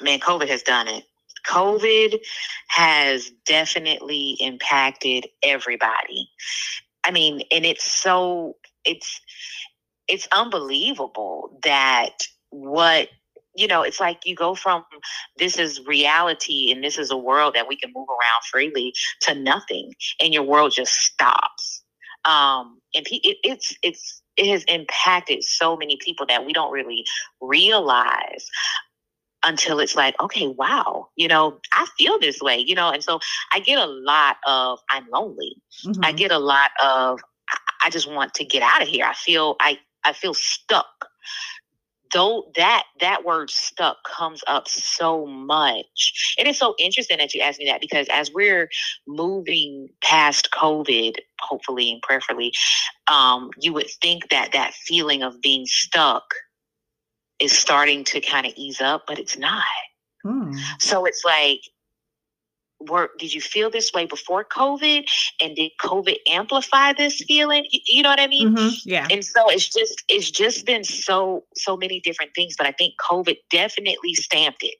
Man, 0.00 0.20
COVID 0.20 0.48
has 0.48 0.62
done 0.62 0.88
it. 0.88 1.04
COVID 1.46 2.18
has 2.68 3.30
definitely 3.44 4.36
impacted 4.40 5.26
everybody. 5.42 6.28
I 7.04 7.10
mean, 7.10 7.42
and 7.50 7.64
it's 7.64 7.90
so 7.90 8.56
it's 8.84 9.20
it's 10.08 10.28
unbelievable 10.32 11.58
that 11.62 12.12
what 12.50 13.08
you 13.56 13.66
know, 13.66 13.82
it's 13.82 14.00
like 14.00 14.26
you 14.26 14.34
go 14.34 14.54
from 14.54 14.84
this 15.38 15.58
is 15.58 15.80
reality 15.86 16.70
and 16.70 16.84
this 16.84 16.98
is 16.98 17.10
a 17.10 17.16
world 17.16 17.54
that 17.54 17.66
we 17.66 17.76
can 17.76 17.90
move 17.94 18.08
around 18.08 18.44
freely 18.50 18.92
to 19.22 19.34
nothing, 19.34 19.94
and 20.20 20.34
your 20.34 20.42
world 20.42 20.72
just 20.76 20.92
stops. 20.92 21.82
Um, 22.26 22.80
and 22.94 23.06
it, 23.10 23.38
it's 23.42 23.74
it's 23.82 24.22
it 24.36 24.50
has 24.50 24.64
impacted 24.64 25.42
so 25.42 25.76
many 25.76 25.96
people 26.04 26.26
that 26.26 26.44
we 26.44 26.52
don't 26.52 26.72
really 26.72 27.04
realize 27.40 28.46
until 29.46 29.78
it's 29.78 29.94
like, 29.94 30.20
okay, 30.20 30.48
wow, 30.48 31.08
you 31.16 31.28
know, 31.28 31.58
I 31.72 31.86
feel 31.98 32.18
this 32.18 32.40
way, 32.40 32.58
you 32.58 32.74
know, 32.74 32.90
and 32.90 33.02
so 33.02 33.20
I 33.52 33.60
get 33.60 33.78
a 33.78 33.86
lot 33.86 34.36
of 34.46 34.80
I'm 34.90 35.06
lonely. 35.10 35.56
Mm-hmm. 35.86 36.04
I 36.04 36.12
get 36.12 36.32
a 36.32 36.38
lot 36.38 36.72
of 36.82 37.20
I 37.82 37.90
just 37.90 38.10
want 38.10 38.34
to 38.34 38.44
get 38.44 38.62
out 38.62 38.82
of 38.82 38.88
here. 38.88 39.06
I 39.06 39.14
feel 39.14 39.56
I 39.60 39.78
I 40.04 40.12
feel 40.12 40.34
stuck 40.34 41.08
though 42.12 42.50
that 42.56 42.84
that 43.00 43.24
word 43.24 43.50
stuck 43.50 43.98
comes 44.04 44.42
up 44.46 44.68
so 44.68 45.26
much 45.26 46.36
and 46.38 46.46
it's 46.46 46.58
so 46.58 46.74
interesting 46.78 47.18
that 47.18 47.34
you 47.34 47.40
asked 47.40 47.58
me 47.58 47.66
that 47.66 47.80
because 47.80 48.06
as 48.12 48.30
we're 48.32 48.68
moving 49.06 49.88
past 50.02 50.50
covid 50.52 51.16
hopefully 51.40 51.92
and 51.92 52.02
prayerfully 52.02 52.52
um, 53.08 53.50
you 53.60 53.72
would 53.72 53.90
think 54.00 54.28
that 54.30 54.52
that 54.52 54.74
feeling 54.74 55.22
of 55.22 55.40
being 55.40 55.66
stuck 55.66 56.34
is 57.40 57.52
starting 57.52 58.04
to 58.04 58.20
kind 58.20 58.46
of 58.46 58.52
ease 58.56 58.80
up 58.80 59.04
but 59.06 59.18
it's 59.18 59.36
not 59.36 59.64
hmm. 60.22 60.52
so 60.78 61.04
it's 61.04 61.24
like 61.24 61.60
were 62.80 63.10
did 63.18 63.32
you 63.32 63.40
feel 63.40 63.70
this 63.70 63.92
way 63.92 64.06
before 64.06 64.44
COVID? 64.44 65.04
And 65.42 65.56
did 65.56 65.72
COVID 65.80 66.16
amplify 66.28 66.92
this 66.92 67.22
feeling? 67.26 67.66
You, 67.70 67.80
you 67.86 68.02
know 68.02 68.10
what 68.10 68.20
I 68.20 68.26
mean? 68.26 68.54
Mm-hmm. 68.54 68.88
Yeah. 68.88 69.06
And 69.10 69.24
so 69.24 69.48
it's 69.48 69.68
just 69.68 70.02
it's 70.08 70.30
just 70.30 70.66
been 70.66 70.84
so 70.84 71.44
so 71.56 71.76
many 71.76 72.00
different 72.00 72.32
things, 72.34 72.54
but 72.56 72.66
I 72.66 72.72
think 72.72 72.94
COVID 73.10 73.36
definitely 73.50 74.14
stamped 74.14 74.62
it. 74.62 74.76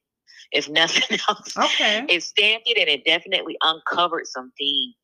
If 0.53 0.69
nothing 0.69 1.19
else, 1.29 1.57
okay, 1.57 2.05
it 2.09 2.23
stamped 2.23 2.69
it 2.69 2.79
and 2.79 2.89
it 2.89 3.05
definitely 3.05 3.57
uncovered 3.63 4.27
some 4.27 4.53
things. 4.59 4.95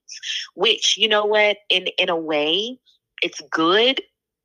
Which 0.54 0.96
you 0.98 1.08
know 1.08 1.24
what, 1.24 1.58
in 1.70 1.86
in 1.98 2.08
a 2.08 2.16
way, 2.16 2.78
it's 3.22 3.40
good. 3.50 4.00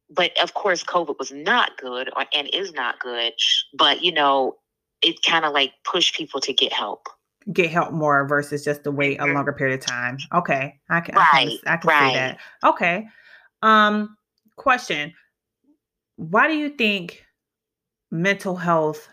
But 0.10 0.38
of 0.42 0.54
course, 0.54 0.84
COVID 0.84 1.20
was 1.20 1.32
not 1.32 1.78
good 1.78 2.10
or 2.16 2.26
and 2.34 2.50
is 2.54 2.74
not 2.74 3.00
good. 3.00 3.34
But 3.74 4.02
you 4.02 4.12
know, 4.12 4.56
it 5.02 5.22
kind 5.24 5.46
of 5.46 5.54
like 5.54 5.74
pushed 5.84 6.16
people 6.16 6.40
to 6.42 6.54
get 6.54 6.74
help 6.74 7.08
get 7.54 7.70
help 7.70 7.92
more 7.92 8.28
versus 8.28 8.64
just 8.64 8.84
to 8.84 8.92
wait 8.92 9.20
mm-hmm. 9.20 9.32
a 9.32 9.34
longer 9.34 9.54
period 9.54 9.80
of 9.80 9.86
time. 9.86 10.18
Okay. 10.34 10.80
I 10.90 11.00
can, 11.02 11.16
right, 11.16 11.28
I 11.32 11.46
can, 11.46 11.60
I 11.66 11.78
can 11.78 11.88
right. 11.88 12.08
see 12.08 12.16
that. 12.16 12.38
Okay. 12.64 13.08
Um, 13.62 14.18
question. 14.56 15.14
Why 16.18 16.48
do 16.48 16.56
you 16.56 16.70
think 16.70 17.24
mental 18.12 18.56
health 18.56 19.08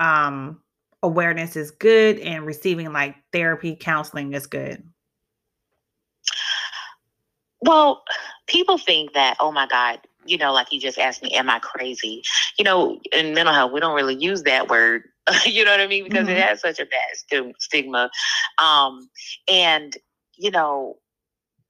um 0.00 0.60
awareness 1.02 1.56
is 1.56 1.70
good 1.70 2.18
and 2.18 2.44
receiving 2.44 2.92
like 2.92 3.16
therapy 3.32 3.76
counseling 3.78 4.34
is 4.34 4.46
good? 4.46 4.82
Well, 7.62 8.02
people 8.46 8.78
think 8.78 9.12
that, 9.12 9.36
oh 9.38 9.52
my 9.52 9.66
God, 9.66 10.00
you 10.26 10.38
know, 10.38 10.52
like 10.52 10.72
you 10.72 10.80
just 10.80 10.98
asked 10.98 11.22
me, 11.22 11.30
am 11.30 11.48
I 11.48 11.58
crazy? 11.58 12.22
You 12.58 12.64
know, 12.64 13.00
in 13.12 13.34
mental 13.34 13.54
health, 13.54 13.72
we 13.72 13.80
don't 13.80 13.94
really 13.94 14.16
use 14.16 14.42
that 14.42 14.68
word 14.68 15.04
you 15.46 15.64
know 15.64 15.70
what 15.70 15.80
I 15.80 15.86
mean? 15.86 16.04
Because 16.04 16.26
mm-hmm. 16.26 16.36
it 16.36 16.42
has 16.42 16.60
such 16.60 16.80
a 16.80 16.86
bad 16.86 17.52
stigma. 17.58 18.10
Um, 18.58 19.08
and, 19.48 19.96
you 20.36 20.50
know, 20.50 20.96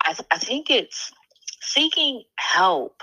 I, 0.05 0.13
th- 0.13 0.27
I 0.31 0.39
think 0.39 0.71
it's 0.71 1.13
seeking 1.61 2.23
help 2.37 3.03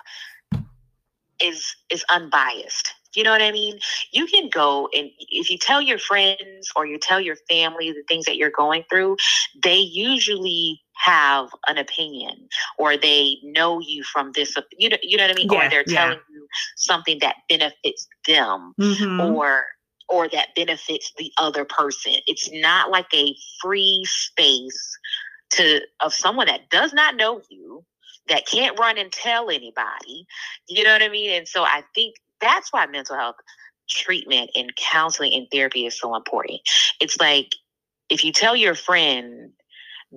is 1.42 1.76
is 1.92 2.04
unbiased. 2.10 2.94
You 3.16 3.24
know 3.24 3.32
what 3.32 3.42
I 3.42 3.52
mean? 3.52 3.80
You 4.12 4.26
can 4.26 4.50
go 4.50 4.90
and 4.96 5.10
if 5.30 5.50
you 5.50 5.58
tell 5.58 5.82
your 5.82 5.98
friends 5.98 6.70
or 6.76 6.86
you 6.86 6.98
tell 7.00 7.20
your 7.20 7.36
family 7.50 7.92
the 7.92 8.04
things 8.08 8.26
that 8.26 8.38
you're 8.38 8.52
going 8.52 8.84
through, 8.90 9.18
they 9.62 9.78
usually 9.78 10.82
have 11.04 11.50
an 11.68 11.78
opinion 11.78 12.48
or 12.78 12.98
they 12.98 13.38
know 13.44 13.80
you 13.80 14.04
from 14.04 14.32
this 14.34 14.56
you 14.78 14.90
know, 14.90 14.98
you 15.02 15.18
know 15.18 15.24
what 15.24 15.32
I 15.32 15.36
mean? 15.36 15.50
Yeah, 15.52 15.66
or 15.66 15.70
they're 15.70 15.84
yeah. 15.88 15.96
telling 15.96 16.20
you 16.32 16.48
something 16.76 17.20
that 17.22 17.36
benefits 17.50 18.08
them 18.28 18.74
mm-hmm. 18.80 19.22
or 19.22 19.66
or 20.10 20.30
that 20.30 20.56
benefits 20.56 21.12
the 21.18 21.32
other 21.38 21.66
person. 21.66 22.14
It's 22.28 22.50
not 22.52 22.90
like 22.90 23.08
a 23.14 23.36
free 23.62 24.06
space 24.08 24.98
to 25.52 25.82
of 26.02 26.14
someone 26.14 26.48
that 26.48 26.70
does 26.70 26.94
not 26.94 27.16
know 27.16 27.42
you, 27.50 27.84
that 28.30 28.48
can't 28.48 28.80
run 28.80 28.98
and 28.98 29.12
tell 29.12 29.50
anybody. 29.50 30.26
You 30.68 30.84
know 30.84 30.94
what 30.94 31.04
I 31.04 31.10
mean? 31.10 31.32
And 31.32 31.48
so 31.48 31.64
I 31.64 31.84
think 31.94 32.16
that's 32.42 32.72
why 32.72 32.86
mental 32.86 33.16
health 33.18 33.36
treatment 33.90 34.52
and 34.56 34.76
counseling 34.76 35.34
and 35.34 35.48
therapy 35.52 35.86
is 35.86 36.00
so 36.00 36.16
important. 36.16 36.62
It's 37.00 37.20
like 37.20 37.56
if 38.10 38.24
you 38.24 38.32
tell 38.32 38.56
your 38.56 38.76
friend 38.76 39.52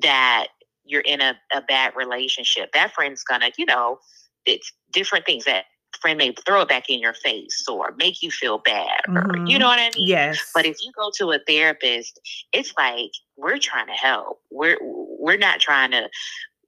that 0.02 0.48
you're 0.90 1.00
in 1.02 1.20
a, 1.20 1.38
a 1.54 1.62
bad 1.62 1.94
relationship, 1.96 2.72
that 2.72 2.92
friend's 2.92 3.22
gonna, 3.22 3.50
you 3.56 3.66
know, 3.66 3.98
it's 4.46 4.72
different 4.92 5.26
things 5.26 5.44
that 5.44 5.64
friend 6.00 6.18
may 6.18 6.32
throw 6.46 6.62
it 6.62 6.68
back 6.68 6.88
in 6.88 7.00
your 7.00 7.14
face 7.14 7.64
or 7.68 7.94
make 7.98 8.22
you 8.22 8.30
feel 8.30 8.58
bad 8.58 9.00
or 9.08 9.22
mm-hmm. 9.22 9.46
you 9.46 9.58
know 9.58 9.66
what 9.66 9.78
I 9.78 9.90
mean? 9.94 10.08
Yes. 10.08 10.50
But 10.54 10.64
if 10.64 10.76
you 10.82 10.92
go 10.96 11.10
to 11.18 11.32
a 11.32 11.40
therapist, 11.46 12.18
it's 12.52 12.72
like 12.78 13.10
we're 13.36 13.58
trying 13.58 13.86
to 13.86 13.92
help. 13.92 14.38
We're 14.50 14.78
we're 14.80 15.36
not 15.36 15.60
trying 15.60 15.90
to 15.92 16.08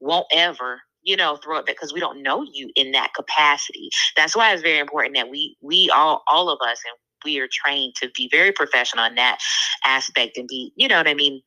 won't 0.00 0.26
ever 0.32 0.80
you 1.02 1.16
know 1.16 1.36
throw 1.36 1.58
it 1.58 1.66
back 1.66 1.76
because 1.76 1.92
we 1.92 2.00
don't 2.00 2.22
know 2.22 2.44
you 2.52 2.70
in 2.74 2.92
that 2.92 3.12
capacity. 3.14 3.90
That's 4.16 4.36
why 4.36 4.52
it's 4.52 4.62
very 4.62 4.78
important 4.78 5.16
that 5.16 5.30
we 5.30 5.56
we 5.62 5.90
all 5.90 6.22
all 6.30 6.48
of 6.48 6.58
us 6.62 6.80
and 6.84 6.96
we 7.24 7.38
are 7.38 7.48
trained 7.50 7.94
to 7.96 8.10
be 8.16 8.28
very 8.30 8.52
professional 8.52 9.04
in 9.04 9.14
that 9.14 9.38
aspect 9.84 10.36
and 10.36 10.48
be 10.48 10.72
you 10.76 10.88
know 10.88 10.98
what 10.98 11.08
I 11.08 11.14
mean 11.14 11.40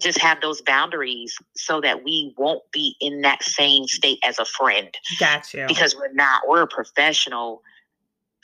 just 0.00 0.18
have 0.18 0.40
those 0.40 0.60
boundaries 0.60 1.36
so 1.54 1.80
that 1.80 2.04
we 2.04 2.34
won't 2.36 2.62
be 2.72 2.96
in 3.00 3.22
that 3.22 3.42
same 3.42 3.86
state 3.86 4.18
as 4.22 4.38
a 4.38 4.44
friend. 4.44 4.94
Gotcha. 5.18 5.64
Because 5.66 5.96
we're 5.96 6.12
not, 6.12 6.42
we're 6.46 6.62
a 6.62 6.66
professional 6.66 7.62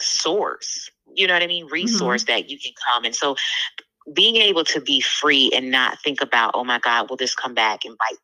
source. 0.01 0.91
You 1.15 1.27
know 1.27 1.35
what 1.35 1.43
I 1.43 1.47
mean? 1.47 1.67
Resource 1.67 2.25
mm-hmm. 2.25 2.33
that 2.33 2.51
you 2.51 2.59
can 2.59 2.73
come. 2.88 3.05
And 3.05 3.15
so 3.15 3.37
being 4.15 4.37
able 4.37 4.65
to 4.65 4.81
be 4.81 5.01
free 5.01 5.51
and 5.55 5.71
not 5.71 6.01
think 6.01 6.23
about, 6.23 6.53
oh 6.55 6.65
my 6.65 6.79
God, 6.79 7.11
will 7.11 7.17
this 7.17 7.35
come 7.35 7.55
back 7.55 7.85
and 7.85 7.97
bite 7.99 8.12
me? 8.12 8.19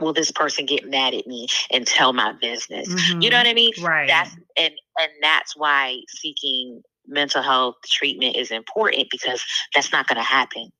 Will 0.00 0.12
this 0.12 0.30
person 0.30 0.66
get 0.66 0.88
mad 0.88 1.14
at 1.14 1.26
me 1.26 1.48
and 1.70 1.86
tell 1.86 2.12
my 2.12 2.32
business? 2.32 2.88
Mm-hmm. 2.88 3.20
You 3.20 3.30
know 3.30 3.38
what 3.38 3.46
I 3.46 3.54
mean? 3.54 3.72
Right. 3.80 4.06
That's 4.06 4.30
and 4.56 4.72
and 4.96 5.10
that's 5.20 5.56
why 5.56 6.00
seeking 6.08 6.82
mental 7.08 7.42
health 7.42 7.76
treatment 7.88 8.36
is 8.36 8.50
important 8.52 9.08
because 9.10 9.42
that's 9.74 9.90
not 9.90 10.06
going 10.06 10.18
to 10.18 10.22
happen 10.22 10.70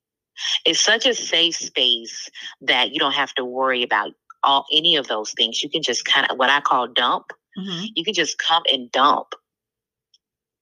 it's 0.65 0.79
such 0.79 1.05
a 1.05 1.13
safe 1.13 1.55
space 1.55 2.29
that 2.61 2.91
you 2.91 2.99
don't 2.99 3.13
have 3.13 3.33
to 3.35 3.45
worry 3.45 3.83
about 3.83 4.11
all 4.43 4.65
any 4.71 4.95
of 4.95 5.07
those 5.07 5.31
things. 5.33 5.61
You 5.61 5.69
can 5.69 5.81
just 5.81 6.05
kind 6.05 6.29
of 6.29 6.37
what 6.37 6.49
I 6.49 6.61
call 6.61 6.87
dump. 6.87 7.25
Mm-hmm. 7.57 7.85
You 7.95 8.03
can 8.03 8.13
just 8.13 8.37
come 8.39 8.63
and 8.71 8.91
dump. 8.91 9.27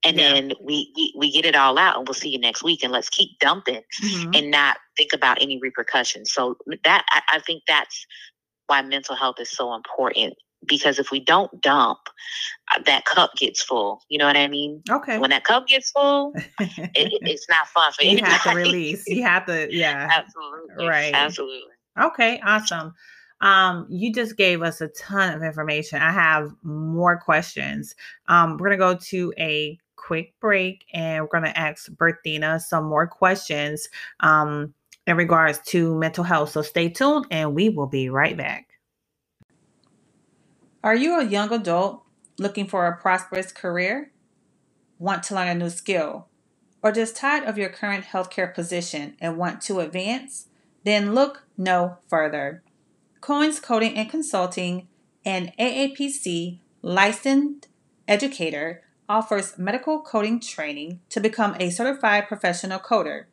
And 0.04 0.18
yeah. 0.18 0.34
then 0.34 0.54
we, 0.64 0.92
we, 0.96 1.14
we 1.18 1.32
get 1.32 1.46
it 1.46 1.56
all 1.56 1.78
out 1.78 1.98
and 1.98 2.08
we'll 2.08 2.14
see 2.14 2.30
you 2.30 2.40
next 2.40 2.64
week 2.64 2.84
and 2.84 2.94
let's 2.94 3.10
keep 3.10 3.38
dumping 3.40 3.82
mm-hmm. 4.02 4.32
and 4.34 4.52
not 4.52 4.78
think 4.96 5.12
about 5.14 5.42
any 5.42 5.60
repercussions. 5.60 6.32
So 6.32 6.56
that 6.84 7.06
I, 7.10 7.22
I 7.34 7.40
think 7.40 7.64
that's 7.68 8.06
why 8.68 8.82
mental 8.82 9.16
health 9.16 9.36
is 9.40 9.50
so 9.50 9.74
important 9.74 10.36
because 10.66 11.00
if 11.00 11.12
we 11.12 11.20
don't 11.20 11.62
dump, 11.62 12.00
uh, 12.76 12.82
that 12.86 13.06
cup 13.06 13.36
gets 13.36 13.62
full. 13.62 14.02
You 14.10 14.18
know 14.18 14.26
what 14.26 14.38
I 14.38 14.48
mean? 14.48 14.82
Okay. 14.90 15.18
When 15.18 15.30
that 15.30 15.44
cup 15.44 15.68
gets 15.68 15.92
full, 15.92 16.34
it, 16.60 16.90
it's 16.96 17.48
not 17.50 17.68
fun 17.68 17.92
for 17.94 18.04
you. 18.04 18.12
Anybody. 18.12 18.32
have 18.32 18.44
to 18.44 18.56
release. 18.56 19.04
You 19.08 19.24
have 19.24 19.46
to, 19.46 19.68
yeah. 19.76 20.10
Absolutely. 20.12 20.88
Right. 20.88 21.14
Absolutely. 21.14 21.72
Okay. 22.00 22.40
Awesome. 22.46 22.94
Um, 23.42 23.86
you 23.90 24.12
just 24.12 24.36
gave 24.36 24.64
us 24.64 24.82
a 24.82 24.88
ton 24.90 25.34
of 25.34 25.44
information. 25.44 26.02
I 26.02 26.12
have 26.12 26.52
more 26.64 27.18
questions. 27.20 27.96
Um, 28.28 28.58
we're 28.58 28.70
gonna 28.70 28.78
go 28.78 28.96
to 28.96 29.34
a 29.38 29.78
quick 29.96 30.34
break 30.40 30.86
and 30.94 31.24
we're 31.24 31.30
gonna 31.30 31.54
ask 31.56 31.92
Berthina 31.92 32.60
some 32.60 32.86
more 32.86 33.06
questions. 33.06 33.88
Um, 34.22 34.74
in 35.08 35.16
regards 35.16 35.60
to 35.60 35.96
mental 35.96 36.24
health. 36.24 36.52
So 36.52 36.62
stay 36.62 36.90
tuned 36.90 37.26
and 37.32 37.56
we 37.56 37.70
will 37.70 37.88
be 37.88 38.10
right 38.10 38.36
back. 38.38 38.68
Are 40.84 40.96
you 40.96 41.20
a 41.20 41.26
young 41.26 41.52
adult 41.52 42.04
looking 42.38 42.68
for 42.68 42.86
a 42.86 42.96
prosperous 42.96 43.52
career? 43.52 44.12
Want 45.00 45.24
to 45.24 45.36
learn 45.36 45.48
a 45.48 45.56
new 45.56 45.72
skill? 45.72 46.28
Or 46.84 46.92
just 46.92 47.16
tired 47.16 47.46
of 47.46 47.58
your 47.58 47.70
current 47.70 48.06
healthcare 48.06 48.54
position 48.54 49.18
and 49.20 49.38
want 49.38 49.62
to 49.64 49.80
advance? 49.80 50.50
Then 50.86 51.16
look 51.16 51.44
no 51.58 51.98
further. 52.08 52.64
Cohens 53.22 53.60
Coding 53.60 53.96
and 53.96 54.08
Consulting, 54.10 54.88
an 55.26 55.52
AAPC 55.60 56.60
licensed 56.84 57.68
educator, 58.08 58.84
offers 59.10 59.58
medical 59.58 60.02
coding 60.02 60.40
training 60.40 61.00
to 61.10 61.20
become 61.20 61.56
a 61.60 61.72
certified 61.72 62.28
professional 62.28 62.80
coder. 62.80 63.26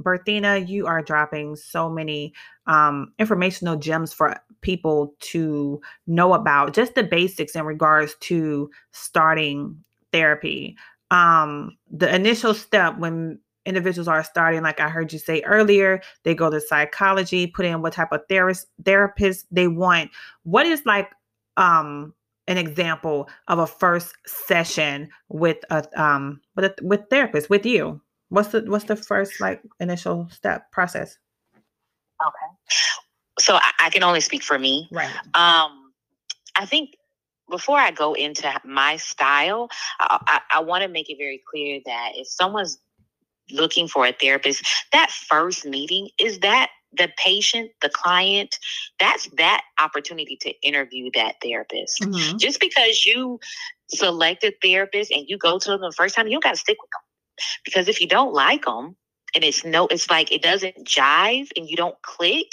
Berthina, 0.00 0.66
you 0.66 0.86
are 0.86 1.02
dropping 1.02 1.56
so 1.56 1.90
many 1.90 2.32
um, 2.66 3.12
informational 3.18 3.76
gems 3.76 4.12
for 4.12 4.36
people 4.60 5.14
to 5.20 5.80
know 6.06 6.34
about, 6.34 6.74
just 6.74 6.94
the 6.94 7.02
basics 7.02 7.56
in 7.56 7.64
regards 7.64 8.14
to 8.20 8.70
starting 8.92 9.76
therapy. 10.12 10.76
Um, 11.10 11.76
the 11.90 12.14
initial 12.14 12.54
step 12.54 12.98
when 12.98 13.38
individuals 13.66 14.08
are 14.08 14.24
starting, 14.24 14.62
like 14.62 14.80
I 14.80 14.88
heard 14.88 15.12
you 15.12 15.18
say 15.18 15.42
earlier, 15.42 16.00
they 16.24 16.34
go 16.34 16.50
to 16.50 16.60
psychology, 16.60 17.46
put 17.46 17.66
in 17.66 17.82
what 17.82 17.92
type 17.92 18.12
of 18.12 18.22
therapist 18.28 18.66
therapist 18.84 19.46
they 19.50 19.68
want. 19.68 20.10
What 20.44 20.66
is 20.66 20.82
like 20.86 21.10
um 21.56 22.14
an 22.48 22.58
example 22.58 23.28
of 23.48 23.58
a 23.58 23.66
first 23.66 24.14
session 24.26 25.08
with 25.28 25.58
a 25.70 25.84
um 26.00 26.40
with 26.56 26.64
a, 26.64 26.74
with 26.82 27.02
therapist 27.10 27.50
with 27.50 27.66
you? 27.66 28.00
What's 28.30 28.48
the 28.48 28.62
what's 28.62 28.84
the 28.84 28.96
first 28.96 29.40
like 29.40 29.62
initial 29.80 30.28
step 30.30 30.72
process? 30.72 31.18
So 33.38 33.54
I, 33.54 33.70
I 33.80 33.90
can 33.90 34.02
only 34.02 34.20
speak 34.20 34.42
for 34.42 34.58
me. 34.58 34.88
Right. 34.90 35.10
Um, 35.34 35.92
I 36.54 36.66
think 36.66 36.90
before 37.50 37.78
I 37.78 37.90
go 37.90 38.14
into 38.14 38.52
my 38.64 38.96
style, 38.96 39.68
I, 40.00 40.18
I, 40.26 40.58
I 40.58 40.60
want 40.60 40.82
to 40.82 40.88
make 40.88 41.10
it 41.10 41.18
very 41.18 41.42
clear 41.50 41.80
that 41.84 42.12
if 42.14 42.26
someone's 42.28 42.78
looking 43.50 43.88
for 43.88 44.06
a 44.06 44.12
therapist, 44.12 44.64
that 44.92 45.10
first 45.10 45.64
meeting 45.64 46.08
is 46.18 46.40
that 46.40 46.70
the 46.94 47.10
patient, 47.16 47.70
the 47.80 47.88
client, 47.88 48.58
that's 48.98 49.28
that 49.38 49.62
opportunity 49.80 50.36
to 50.42 50.52
interview 50.62 51.10
that 51.14 51.36
therapist. 51.42 52.00
Mm-hmm. 52.02 52.36
Just 52.36 52.60
because 52.60 53.04
you 53.06 53.40
select 53.88 54.44
a 54.44 54.52
therapist 54.62 55.10
and 55.10 55.24
you 55.26 55.38
go 55.38 55.58
to 55.58 55.70
them 55.70 55.80
the 55.80 55.92
first 55.92 56.14
time, 56.14 56.28
you 56.28 56.40
got 56.40 56.52
to 56.52 56.56
stick 56.56 56.76
with 56.80 56.90
them. 56.90 57.46
Because 57.64 57.88
if 57.88 58.00
you 58.00 58.06
don't 58.06 58.34
like 58.34 58.64
them 58.64 58.96
and 59.34 59.44
it's 59.44 59.64
no, 59.64 59.86
it's 59.88 60.10
like 60.10 60.32
it 60.32 60.42
doesn't 60.42 60.86
jive 60.86 61.48
and 61.56 61.68
you 61.68 61.76
don't 61.76 62.00
click, 62.02 62.46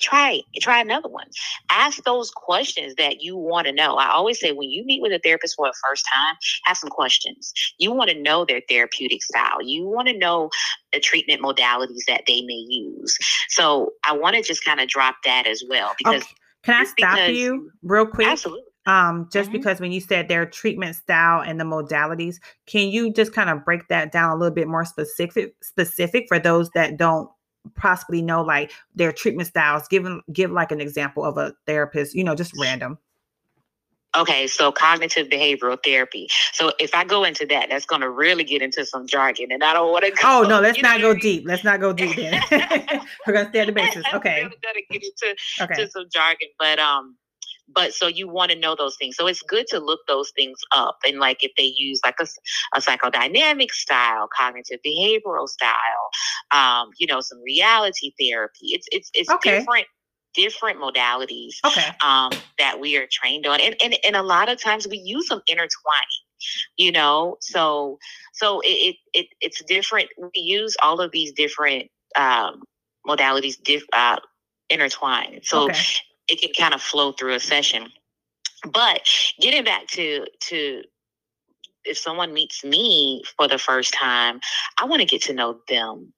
try 0.00 0.40
try 0.60 0.80
another 0.80 1.08
one. 1.08 1.26
Ask 1.70 2.02
those 2.04 2.30
questions 2.30 2.94
that 2.96 3.22
you 3.22 3.36
want 3.36 3.66
to 3.66 3.72
know. 3.72 3.96
I 3.96 4.08
always 4.08 4.40
say 4.40 4.52
when 4.52 4.70
you 4.70 4.84
meet 4.84 5.02
with 5.02 5.12
a 5.12 5.20
therapist 5.22 5.54
for 5.56 5.66
the 5.66 5.74
first 5.86 6.04
time 6.14 6.36
have 6.64 6.76
some 6.76 6.90
questions. 6.90 7.52
You 7.78 7.92
want 7.92 8.10
to 8.10 8.20
know 8.20 8.44
their 8.44 8.62
therapeutic 8.68 9.22
style. 9.22 9.62
You 9.62 9.84
want 9.84 10.08
to 10.08 10.18
know 10.18 10.50
the 10.92 11.00
treatment 11.00 11.42
modalities 11.42 12.04
that 12.08 12.22
they 12.26 12.42
may 12.42 12.64
use. 12.68 13.16
So 13.48 13.92
i 14.04 14.16
want 14.16 14.36
to 14.36 14.42
just 14.42 14.64
kind 14.64 14.80
of 14.80 14.88
drop 14.88 15.16
that 15.24 15.46
as 15.46 15.62
well 15.68 15.94
because 15.98 16.22
okay. 16.22 16.32
can 16.64 16.74
i 16.74 16.84
stop 16.84 16.94
because, 16.96 17.30
you 17.36 17.70
real 17.82 18.06
quick? 18.06 18.26
Absolutely 18.26 18.73
um, 18.86 19.28
just 19.32 19.48
mm-hmm. 19.48 19.58
because 19.58 19.80
when 19.80 19.92
you 19.92 20.00
said 20.00 20.28
their 20.28 20.46
treatment 20.46 20.96
style 20.96 21.42
and 21.42 21.58
the 21.58 21.64
modalities, 21.64 22.36
can 22.66 22.88
you 22.88 23.12
just 23.12 23.32
kind 23.32 23.50
of 23.50 23.64
break 23.64 23.88
that 23.88 24.12
down 24.12 24.30
a 24.30 24.36
little 24.36 24.54
bit 24.54 24.68
more 24.68 24.84
specific 24.84 25.54
specific 25.62 26.26
for 26.28 26.38
those 26.38 26.70
that 26.70 26.96
don't 26.96 27.30
possibly 27.76 28.20
know 28.20 28.42
like 28.42 28.72
their 28.94 29.12
treatment 29.12 29.48
styles? 29.48 29.88
Give 29.88 30.06
give 30.32 30.50
like 30.50 30.70
an 30.70 30.80
example 30.80 31.24
of 31.24 31.38
a 31.38 31.54
therapist, 31.66 32.14
you 32.14 32.24
know, 32.24 32.34
just 32.34 32.52
random. 32.60 32.98
Okay, 34.16 34.46
so 34.46 34.70
cognitive 34.70 35.26
behavioral 35.26 35.76
therapy. 35.82 36.28
So 36.52 36.70
if 36.78 36.94
I 36.94 37.04
go 37.04 37.24
into 37.24 37.46
that, 37.46 37.68
that's 37.70 37.84
going 37.84 38.02
to 38.02 38.10
really 38.10 38.44
get 38.44 38.62
into 38.62 38.86
some 38.86 39.08
jargon, 39.08 39.50
and 39.50 39.64
I 39.64 39.72
don't 39.72 39.90
want 39.90 40.04
to 40.04 40.10
go. 40.10 40.16
Oh 40.22 40.42
no, 40.42 40.60
let's 40.60 40.80
not 40.80 41.00
go 41.00 41.14
deep. 41.14 41.44
Let's 41.46 41.64
not 41.64 41.80
go 41.80 41.92
deep. 41.94 42.16
We're 43.26 43.32
going 43.32 43.46
to 43.46 43.48
stay 43.48 43.60
at 43.60 43.66
the 43.66 43.72
basis. 43.72 44.04
Okay. 44.14 44.42
I'm 44.42 44.50
going 44.50 44.74
to 44.74 44.82
get 44.90 45.02
into 45.02 45.36
okay. 45.62 45.88
some 45.88 46.04
jargon, 46.12 46.48
but 46.58 46.78
um, 46.78 47.16
but 47.68 47.94
so 47.94 48.06
you 48.06 48.28
want 48.28 48.50
to 48.50 48.58
know 48.58 48.76
those 48.76 48.96
things. 48.96 49.16
So 49.16 49.26
it's 49.26 49.42
good 49.42 49.66
to 49.68 49.78
look 49.78 50.00
those 50.06 50.30
things 50.36 50.58
up. 50.72 50.98
And 51.06 51.18
like 51.18 51.42
if 51.42 51.52
they 51.56 51.72
use 51.76 52.00
like 52.04 52.16
a, 52.20 52.26
a 52.74 52.80
psychodynamic 52.80 53.70
style, 53.70 54.28
cognitive 54.36 54.80
behavioral 54.86 55.48
style, 55.48 56.10
um, 56.50 56.90
you 56.98 57.06
know, 57.06 57.20
some 57.20 57.40
reality 57.42 58.12
therapy. 58.20 58.68
It's 58.72 58.86
it's 58.92 59.10
it's 59.14 59.30
okay. 59.30 59.58
different 59.58 59.86
different 60.34 60.80
modalities 60.80 61.54
okay. 61.64 61.90
um, 62.04 62.32
that 62.58 62.80
we 62.80 62.96
are 62.96 63.06
trained 63.10 63.46
on. 63.46 63.60
And, 63.60 63.76
and 63.82 63.96
and 64.04 64.16
a 64.16 64.22
lot 64.22 64.48
of 64.48 64.60
times 64.60 64.86
we 64.88 64.98
use 64.98 65.28
them 65.28 65.40
intertwining 65.46 66.24
you 66.76 66.92
know 66.92 67.36
so 67.40 67.98
so 68.32 68.60
it, 68.62 68.96
it, 69.14 69.26
it's 69.40 69.62
different 69.64 70.08
we 70.18 70.40
use 70.40 70.76
all 70.82 71.00
of 71.00 71.10
these 71.10 71.32
different 71.32 71.90
um 72.16 72.62
modalities 73.06 73.54
diff, 73.62 73.82
uh 73.92 74.16
intertwined 74.68 75.40
so 75.42 75.64
okay 75.64 75.82
it 76.28 76.40
can 76.40 76.50
kind 76.58 76.74
of 76.74 76.80
flow 76.80 77.12
through 77.12 77.34
a 77.34 77.40
session. 77.40 77.90
But 78.72 79.08
getting 79.40 79.64
back 79.64 79.86
to 79.88 80.26
to 80.48 80.82
if 81.84 81.98
someone 81.98 82.32
meets 82.32 82.64
me 82.64 83.22
for 83.36 83.46
the 83.46 83.58
first 83.58 83.92
time, 83.92 84.40
I 84.78 84.86
want 84.86 85.00
to 85.00 85.06
get 85.06 85.22
to 85.24 85.34
know 85.34 85.58
them. 85.68 86.12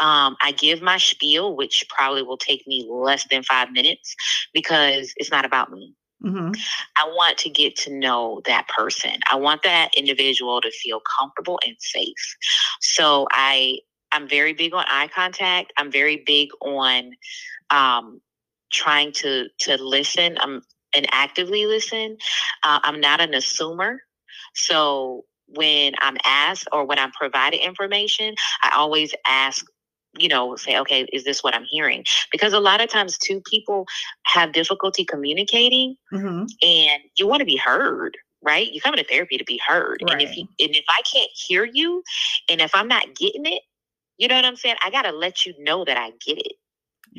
Um, 0.00 0.36
I 0.42 0.52
give 0.56 0.82
my 0.82 0.98
spiel, 0.98 1.54
which 1.54 1.84
probably 1.88 2.22
will 2.22 2.36
take 2.36 2.66
me 2.66 2.86
less 2.90 3.26
than 3.30 3.44
five 3.44 3.70
minutes 3.70 4.14
because 4.52 5.12
it's 5.16 5.30
not 5.30 5.44
about 5.44 5.70
me. 5.70 5.94
Mm-hmm. 6.24 6.52
I 6.96 7.04
want 7.04 7.38
to 7.38 7.50
get 7.50 7.76
to 7.80 7.94
know 7.94 8.40
that 8.46 8.66
person. 8.68 9.12
I 9.30 9.36
want 9.36 9.62
that 9.62 9.90
individual 9.96 10.60
to 10.62 10.70
feel 10.70 11.00
comfortable 11.20 11.60
and 11.64 11.76
safe. 11.78 12.36
So 12.80 13.28
I 13.30 13.78
I'm 14.10 14.28
very 14.28 14.52
big 14.52 14.72
on 14.74 14.84
eye 14.88 15.08
contact. 15.14 15.72
I'm 15.76 15.90
very 15.90 16.22
big 16.24 16.50
on 16.60 17.12
um, 17.70 18.20
trying 18.74 19.12
to 19.12 19.48
to 19.60 19.82
listen 19.82 20.36
um, 20.40 20.62
and 20.94 21.06
actively 21.12 21.66
listen. 21.66 22.16
Uh, 22.62 22.80
I'm 22.82 23.00
not 23.00 23.20
an 23.20 23.30
assumer, 23.30 23.98
so 24.54 25.24
when 25.46 25.94
I'm 26.00 26.16
asked 26.24 26.68
or 26.72 26.84
when 26.84 26.98
I'm 26.98 27.12
provided 27.12 27.64
information, 27.64 28.34
I 28.62 28.72
always 28.76 29.14
ask 29.26 29.64
you 30.18 30.28
know, 30.28 30.56
say, 30.56 30.78
okay, 30.78 31.06
is 31.12 31.24
this 31.24 31.42
what 31.42 31.54
I'm 31.54 31.66
hearing? 31.68 32.04
Because 32.30 32.52
a 32.52 32.60
lot 32.60 32.80
of 32.80 32.88
times, 32.88 33.18
two 33.18 33.40
people 33.40 33.86
have 34.26 34.52
difficulty 34.52 35.04
communicating, 35.04 35.96
mm-hmm. 36.12 36.44
and 36.62 37.02
you 37.16 37.26
want 37.26 37.40
to 37.40 37.46
be 37.46 37.56
heard, 37.56 38.16
right? 38.42 38.70
You 38.70 38.80
come 38.80 38.94
into 38.94 39.08
therapy 39.08 39.38
to 39.38 39.44
be 39.44 39.60
heard, 39.66 40.02
right. 40.02 40.12
and 40.12 40.22
if 40.22 40.36
you, 40.36 40.46
and 40.60 40.74
if 40.76 40.84
I 40.88 41.02
can't 41.12 41.30
hear 41.34 41.68
you, 41.70 42.02
and 42.48 42.60
if 42.60 42.70
I'm 42.74 42.88
not 42.88 43.14
getting 43.16 43.46
it, 43.46 43.62
you 44.18 44.28
know 44.28 44.36
what 44.36 44.44
I'm 44.44 44.56
saying? 44.56 44.76
I 44.84 44.90
got 44.90 45.02
to 45.02 45.12
let 45.12 45.44
you 45.44 45.54
know 45.58 45.84
that 45.84 45.96
I 45.96 46.10
get 46.24 46.38
it. 46.38 46.52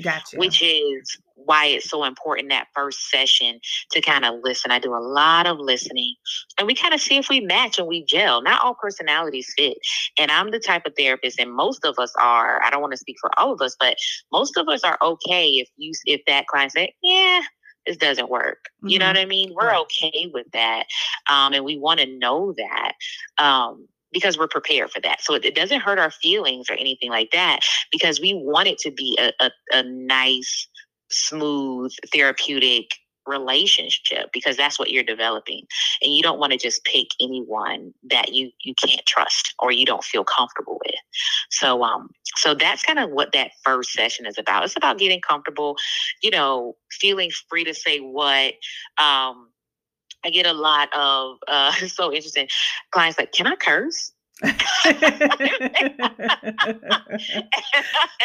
Gotcha. 0.01 0.37
Which 0.37 0.61
is 0.61 1.17
why 1.35 1.65
it's 1.65 1.89
so 1.89 2.03
important 2.03 2.49
that 2.49 2.67
first 2.73 3.09
session 3.09 3.59
to 3.91 4.01
kind 4.01 4.25
of 4.25 4.35
listen. 4.43 4.71
I 4.71 4.79
do 4.79 4.93
a 4.93 4.99
lot 4.99 5.47
of 5.47 5.59
listening 5.59 6.15
and 6.57 6.67
we 6.67 6.75
kind 6.75 6.93
of 6.93 6.99
see 6.99 7.17
if 7.17 7.29
we 7.29 7.39
match 7.39 7.77
and 7.77 7.87
we 7.87 8.03
gel. 8.03 8.41
Not 8.41 8.63
all 8.63 8.75
personalities 8.75 9.53
fit. 9.55 9.77
And 10.17 10.31
I'm 10.31 10.51
the 10.51 10.59
type 10.59 10.85
of 10.85 10.93
therapist, 10.97 11.39
and 11.39 11.53
most 11.53 11.85
of 11.85 11.95
us 11.99 12.13
are, 12.19 12.61
I 12.63 12.69
don't 12.69 12.81
want 12.81 12.93
to 12.93 12.97
speak 12.97 13.17
for 13.21 13.29
all 13.37 13.53
of 13.53 13.61
us, 13.61 13.75
but 13.79 13.97
most 14.31 14.57
of 14.57 14.67
us 14.67 14.83
are 14.83 14.97
okay 15.01 15.47
if 15.49 15.69
you 15.77 15.93
if 16.05 16.21
that 16.27 16.47
client 16.47 16.71
say, 16.71 16.93
Yeah, 17.03 17.41
this 17.85 17.97
doesn't 17.97 18.29
work. 18.29 18.65
Mm-hmm. 18.65 18.89
You 18.89 18.99
know 18.99 19.05
mm-hmm. 19.05 19.15
what 19.15 19.21
I 19.21 19.25
mean? 19.25 19.53
We're 19.53 19.75
okay 19.81 20.31
with 20.33 20.47
that. 20.53 20.85
Um, 21.29 21.53
and 21.53 21.63
we 21.63 21.77
want 21.77 21.99
to 21.99 22.17
know 22.17 22.53
that. 22.57 22.93
Um, 23.37 23.87
because 24.15 24.37
we're 24.37 24.47
prepared 24.47 24.89
for 24.89 25.01
that. 25.01 25.21
So 25.21 25.33
it, 25.33 25.53
doesn't 25.53 25.81
hurt 25.81 25.99
our 25.99 26.09
feelings 26.09 26.69
or 26.69 26.73
anything 26.73 27.09
like 27.09 27.31
that 27.31 27.59
because 27.91 28.21
we 28.21 28.33
want 28.33 28.69
it 28.69 28.77
to 28.79 28.91
be 28.91 29.19
a, 29.21 29.33
a, 29.43 29.51
a 29.73 29.83
nice, 29.83 30.69
smooth, 31.11 31.91
therapeutic 32.13 32.91
relationship 33.27 34.29
because 34.31 34.55
that's 34.55 34.79
what 34.79 34.89
you're 34.89 35.03
developing. 35.03 35.63
And 36.01 36.13
you 36.13 36.23
don't 36.23 36.39
want 36.39 36.53
to 36.53 36.57
just 36.57 36.85
pick 36.85 37.07
anyone 37.19 37.93
that 38.09 38.33
you 38.33 38.51
you 38.63 38.73
can't 38.81 39.05
trust 39.05 39.53
or 39.59 39.71
you 39.71 39.85
don't 39.85 40.03
feel 40.03 40.23
comfortable 40.23 40.79
with. 40.85 40.95
So 41.49 41.83
um 41.83 42.09
so 42.37 42.53
that's 42.53 42.83
kind 42.83 42.99
of 42.99 43.09
what 43.09 43.33
that 43.33 43.51
first 43.63 43.91
session 43.91 44.25
is 44.25 44.37
about. 44.37 44.63
It's 44.63 44.77
about 44.77 44.99
getting 44.99 45.19
comfortable 45.19 45.75
you 46.21 46.29
know 46.29 46.75
feeling 46.91 47.31
free 47.49 47.65
to 47.65 47.73
say 47.73 47.97
what 47.97 48.53
um 48.97 49.49
i 50.25 50.29
get 50.29 50.45
a 50.45 50.53
lot 50.53 50.89
of 50.95 51.37
uh 51.47 51.71
so 51.87 52.11
interesting 52.11 52.47
clients 52.91 53.17
like 53.17 53.31
can 53.31 53.47
i 53.47 53.55
curse 53.55 54.11
and 54.43 54.53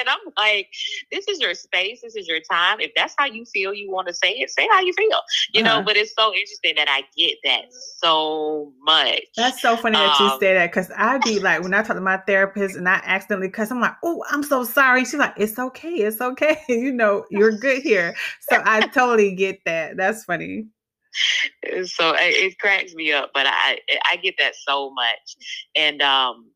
I'm 0.08 0.18
like, 0.36 0.68
this 1.12 1.28
is 1.28 1.38
your 1.40 1.54
space, 1.54 2.00
this 2.02 2.16
is 2.16 2.26
your 2.26 2.40
time. 2.50 2.80
If 2.80 2.90
that's 2.96 3.14
how 3.16 3.26
you 3.26 3.44
feel, 3.44 3.72
you 3.72 3.92
want 3.92 4.08
to 4.08 4.14
say 4.14 4.32
it, 4.32 4.50
say 4.50 4.66
how 4.72 4.80
you 4.80 4.92
feel, 4.92 5.20
you 5.54 5.62
uh-huh. 5.62 5.78
know. 5.78 5.84
But 5.84 5.96
it's 5.96 6.12
so 6.18 6.34
interesting 6.34 6.74
that 6.76 6.88
I 6.88 7.04
get 7.16 7.36
that 7.44 7.66
so 8.02 8.72
much. 8.82 9.20
That's 9.36 9.62
so 9.62 9.76
funny 9.76 9.98
um, 9.98 10.06
that 10.06 10.18
you 10.18 10.26
um, 10.26 10.40
say 10.40 10.54
that 10.54 10.72
because 10.72 10.90
I'd 10.96 11.22
be 11.22 11.38
like, 11.42 11.62
when 11.62 11.74
I 11.74 11.82
talk 11.82 11.94
to 11.94 12.00
my 12.00 12.16
therapist 12.16 12.74
and 12.74 12.88
I 12.88 13.00
accidentally 13.04 13.48
cuss, 13.48 13.70
I'm 13.70 13.80
like, 13.80 13.94
oh, 14.02 14.24
I'm 14.30 14.42
so 14.42 14.64
sorry. 14.64 15.04
She's 15.04 15.14
like, 15.14 15.34
it's 15.36 15.60
okay, 15.60 15.94
it's 15.94 16.20
okay. 16.20 16.60
you 16.68 16.92
know, 16.92 17.24
you're 17.30 17.56
good 17.56 17.82
here. 17.82 18.16
So 18.50 18.60
I 18.64 18.80
totally 18.88 19.36
get 19.36 19.60
that. 19.64 19.96
That's 19.96 20.24
funny 20.24 20.66
so 21.86 22.14
it 22.16 22.58
cracks 22.58 22.94
me 22.94 23.12
up, 23.12 23.30
but 23.34 23.46
I 23.46 23.78
I 24.10 24.16
get 24.16 24.34
that 24.38 24.54
so 24.56 24.90
much, 24.90 25.36
and 25.76 26.02
um, 26.02 26.50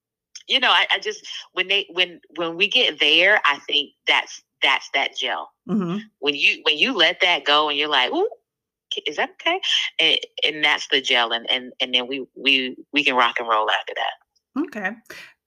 you 0.46 0.60
know, 0.60 0.70
I, 0.70 0.86
I 0.92 0.98
just 0.98 1.26
when 1.52 1.68
they 1.68 1.86
when 1.92 2.20
when 2.36 2.56
we 2.56 2.68
get 2.68 3.00
there, 3.00 3.40
I 3.44 3.58
think 3.66 3.90
that's 4.06 4.42
that's 4.62 4.88
that 4.94 5.16
gel. 5.16 5.50
Mm-hmm. 5.68 5.98
When 6.18 6.34
you 6.34 6.60
when 6.62 6.78
you 6.78 6.94
let 6.94 7.20
that 7.20 7.44
go, 7.44 7.68
and 7.68 7.78
you're 7.78 7.88
like, 7.88 8.12
ooh, 8.12 8.28
is 9.06 9.16
that 9.16 9.30
okay? 9.40 9.60
And, 9.98 10.18
and 10.44 10.64
that's 10.64 10.88
the 10.88 11.00
gel, 11.00 11.32
and 11.32 11.48
and 11.50 11.72
and 11.80 11.94
then 11.94 12.06
we 12.06 12.26
we 12.36 12.76
we 12.92 13.04
can 13.04 13.16
rock 13.16 13.36
and 13.38 13.48
roll 13.48 13.70
after 13.70 13.94
that. 13.94 14.62
Okay. 14.66 14.90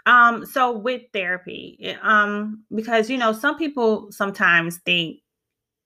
Um, 0.06 0.46
so 0.46 0.72
with 0.72 1.02
therapy, 1.12 1.98
um, 2.02 2.64
because 2.74 3.10
you 3.10 3.18
know, 3.18 3.34
some 3.34 3.58
people 3.58 4.08
sometimes 4.12 4.78
think 4.86 5.20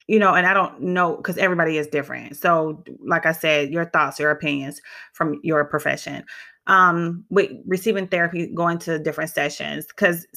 you 0.08 0.20
know, 0.20 0.34
and 0.34 0.46
I 0.46 0.54
don't 0.54 0.82
know 0.82 1.16
because 1.16 1.38
everybody 1.38 1.78
is 1.78 1.88
different. 1.88 2.38
So, 2.38 2.84
like 3.06 3.26
I 3.26 3.32
said, 3.32 3.72
your 3.72 3.86
thoughts, 3.86 4.20
your 4.20 4.32
opinions 4.32 4.82
from 5.14 5.40
your 5.44 5.64
profession. 5.66 6.24
Um, 6.68 7.26
with 7.30 7.52
receiving 7.66 8.08
therapy, 8.08 8.48
going 8.48 8.78
to 8.80 9.00
different 9.00 9.32
sessions, 9.32 9.88
because 9.88 10.28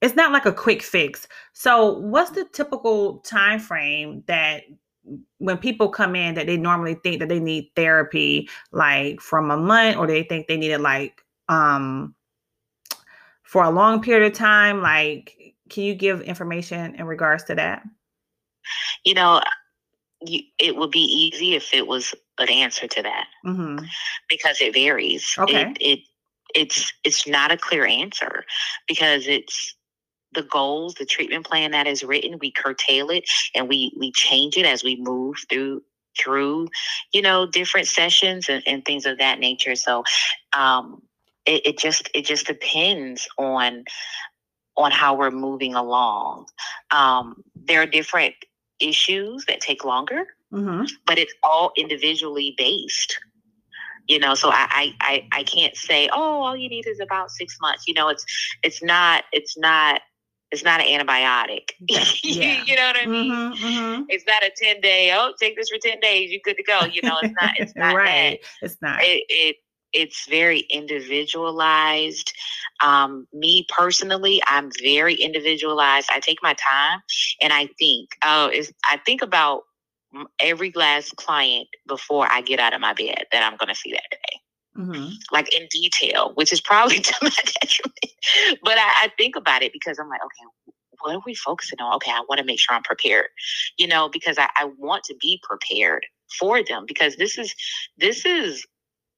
it's 0.00 0.14
not 0.14 0.32
like 0.32 0.46
a 0.46 0.52
quick 0.52 0.82
fix. 0.82 1.26
So, 1.52 1.98
what's 1.98 2.30
the 2.30 2.46
typical 2.52 3.18
time 3.20 3.58
frame 3.58 4.22
that 4.26 4.62
when 5.38 5.58
people 5.58 5.88
come 5.88 6.14
in 6.14 6.34
that 6.34 6.46
they 6.46 6.56
normally 6.56 6.94
think 6.94 7.20
that 7.20 7.28
they 7.28 7.40
need 7.40 7.70
therapy, 7.74 8.48
like 8.72 9.20
from 9.20 9.50
a 9.50 9.56
month, 9.56 9.96
or 9.96 10.06
they 10.06 10.22
think 10.22 10.46
they 10.46 10.56
need 10.56 10.70
it 10.70 10.80
like 10.80 11.22
um 11.48 12.14
for 13.42 13.64
a 13.64 13.70
long 13.70 14.02
period 14.02 14.30
of 14.30 14.36
time? 14.36 14.82
Like, 14.82 15.54
can 15.68 15.84
you 15.84 15.94
give 15.94 16.20
information 16.22 16.94
in 16.94 17.06
regards 17.06 17.44
to 17.44 17.54
that? 17.56 17.82
You 19.04 19.14
know, 19.14 19.40
you, 20.20 20.40
it 20.58 20.76
would 20.76 20.90
be 20.90 21.00
easy 21.04 21.54
if 21.54 21.72
it 21.72 21.86
was 21.86 22.14
an 22.38 22.48
answer 22.48 22.86
to 22.86 23.02
that 23.02 23.26
mm-hmm. 23.44 23.84
because 24.28 24.60
it 24.60 24.74
varies. 24.74 25.34
Okay. 25.38 25.70
It, 25.70 25.78
it 25.80 25.98
it's 26.54 26.92
it's 27.04 27.26
not 27.26 27.52
a 27.52 27.56
clear 27.56 27.86
answer 27.86 28.44
because 28.86 29.26
it's 29.26 29.74
the 30.32 30.42
goals, 30.42 30.94
the 30.94 31.06
treatment 31.06 31.46
plan 31.46 31.70
that 31.70 31.86
is 31.86 32.04
written, 32.04 32.38
we 32.40 32.50
curtail 32.50 33.10
it 33.10 33.24
and 33.54 33.68
we 33.68 33.92
we 33.98 34.12
change 34.12 34.56
it 34.56 34.66
as 34.66 34.82
we 34.82 34.96
move 34.96 35.36
through 35.50 35.82
through, 36.18 36.68
you 37.12 37.22
know, 37.22 37.46
different 37.46 37.86
sessions 37.86 38.48
and, 38.48 38.62
and 38.66 38.84
things 38.84 39.06
of 39.06 39.18
that 39.18 39.38
nature. 39.38 39.76
So 39.76 40.04
um 40.56 41.02
it, 41.46 41.66
it 41.66 41.78
just 41.78 42.10
it 42.14 42.24
just 42.24 42.46
depends 42.46 43.28
on 43.38 43.84
on 44.76 44.92
how 44.92 45.14
we're 45.14 45.30
moving 45.32 45.74
along. 45.74 46.46
Um, 46.92 47.42
there 47.56 47.82
are 47.82 47.86
different 47.86 48.34
issues 48.80 49.44
that 49.46 49.60
take 49.60 49.84
longer, 49.84 50.26
mm-hmm. 50.52 50.84
but 51.06 51.18
it's 51.18 51.34
all 51.42 51.72
individually 51.76 52.54
based. 52.56 53.18
You 54.06 54.18
know, 54.18 54.34
so 54.34 54.50
I, 54.50 54.94
I 55.00 55.28
I 55.32 55.42
can't 55.42 55.76
say, 55.76 56.08
oh, 56.10 56.42
all 56.42 56.56
you 56.56 56.70
need 56.70 56.86
is 56.86 56.98
about 56.98 57.30
six 57.30 57.58
months. 57.60 57.86
You 57.86 57.92
know, 57.92 58.08
it's 58.08 58.24
it's 58.62 58.82
not 58.82 59.24
it's 59.32 59.58
not 59.58 60.00
it's 60.50 60.64
not 60.64 60.80
an 60.80 60.86
antibiotic. 60.86 61.70
Yeah. 62.22 62.62
you 62.64 62.76
know 62.76 62.86
what 62.86 62.96
I 63.02 63.06
mean? 63.06 63.32
Mm-hmm, 63.32 63.64
mm-hmm. 63.64 64.02
It's 64.08 64.24
not 64.26 64.42
a 64.42 64.50
10 64.54 64.80
day, 64.80 65.12
oh, 65.14 65.32
take 65.40 65.56
this 65.56 65.68
for 65.68 65.78
10 65.78 66.00
days, 66.00 66.30
you're 66.30 66.40
good 66.44 66.56
to 66.56 66.62
go. 66.62 66.80
You 66.84 67.02
know, 67.02 67.18
it's 67.22 67.34
not, 67.40 67.58
it's 67.58 67.72
not 67.76 67.94
right. 67.94 68.38
That. 68.60 68.66
It's 68.66 68.76
not. 68.80 69.02
It, 69.02 69.24
it, 69.28 69.56
it's 69.92 70.26
very 70.28 70.60
individualized. 70.70 72.32
Um, 72.84 73.26
me 73.32 73.66
personally, 73.68 74.42
I'm 74.46 74.70
very 74.82 75.14
individualized. 75.14 76.08
I 76.12 76.20
take 76.20 76.38
my 76.42 76.54
time 76.54 77.00
and 77.42 77.52
I 77.52 77.68
think. 77.78 78.10
Oh, 78.24 78.50
is 78.52 78.72
I 78.90 78.98
think 79.04 79.22
about 79.22 79.62
every 80.40 80.72
last 80.74 81.16
client 81.16 81.68
before 81.86 82.26
I 82.30 82.40
get 82.40 82.60
out 82.60 82.74
of 82.74 82.80
my 82.80 82.94
bed 82.94 83.24
that 83.32 83.42
I'm 83.42 83.56
going 83.56 83.68
to 83.68 83.74
see 83.74 83.92
that 83.92 84.10
day. 84.10 84.40
Mm-hmm. 84.76 85.08
Like 85.32 85.54
in 85.54 85.66
detail, 85.70 86.32
which 86.34 86.52
is 86.52 86.60
probably 86.60 86.98
to 87.00 87.14
my 87.22 87.30
detriment. 87.30 87.98
But 88.62 88.78
I, 88.78 89.04
I 89.04 89.12
think 89.16 89.36
about 89.36 89.62
it 89.62 89.72
because 89.72 89.98
I'm 89.98 90.08
like, 90.08 90.20
okay, 90.24 90.72
what 91.00 91.14
are 91.14 91.22
we 91.26 91.34
focusing 91.34 91.80
on? 91.80 91.94
Okay, 91.96 92.10
I 92.10 92.22
want 92.28 92.38
to 92.38 92.44
make 92.44 92.60
sure 92.60 92.74
I'm 92.74 92.82
prepared, 92.82 93.26
you 93.76 93.86
know, 93.86 94.08
because 94.08 94.38
I, 94.38 94.48
I 94.56 94.70
want 94.78 95.04
to 95.04 95.16
be 95.20 95.40
prepared 95.42 96.06
for 96.38 96.62
them 96.62 96.84
because 96.86 97.16
this 97.16 97.38
is 97.38 97.54
this 97.96 98.24
is 98.26 98.66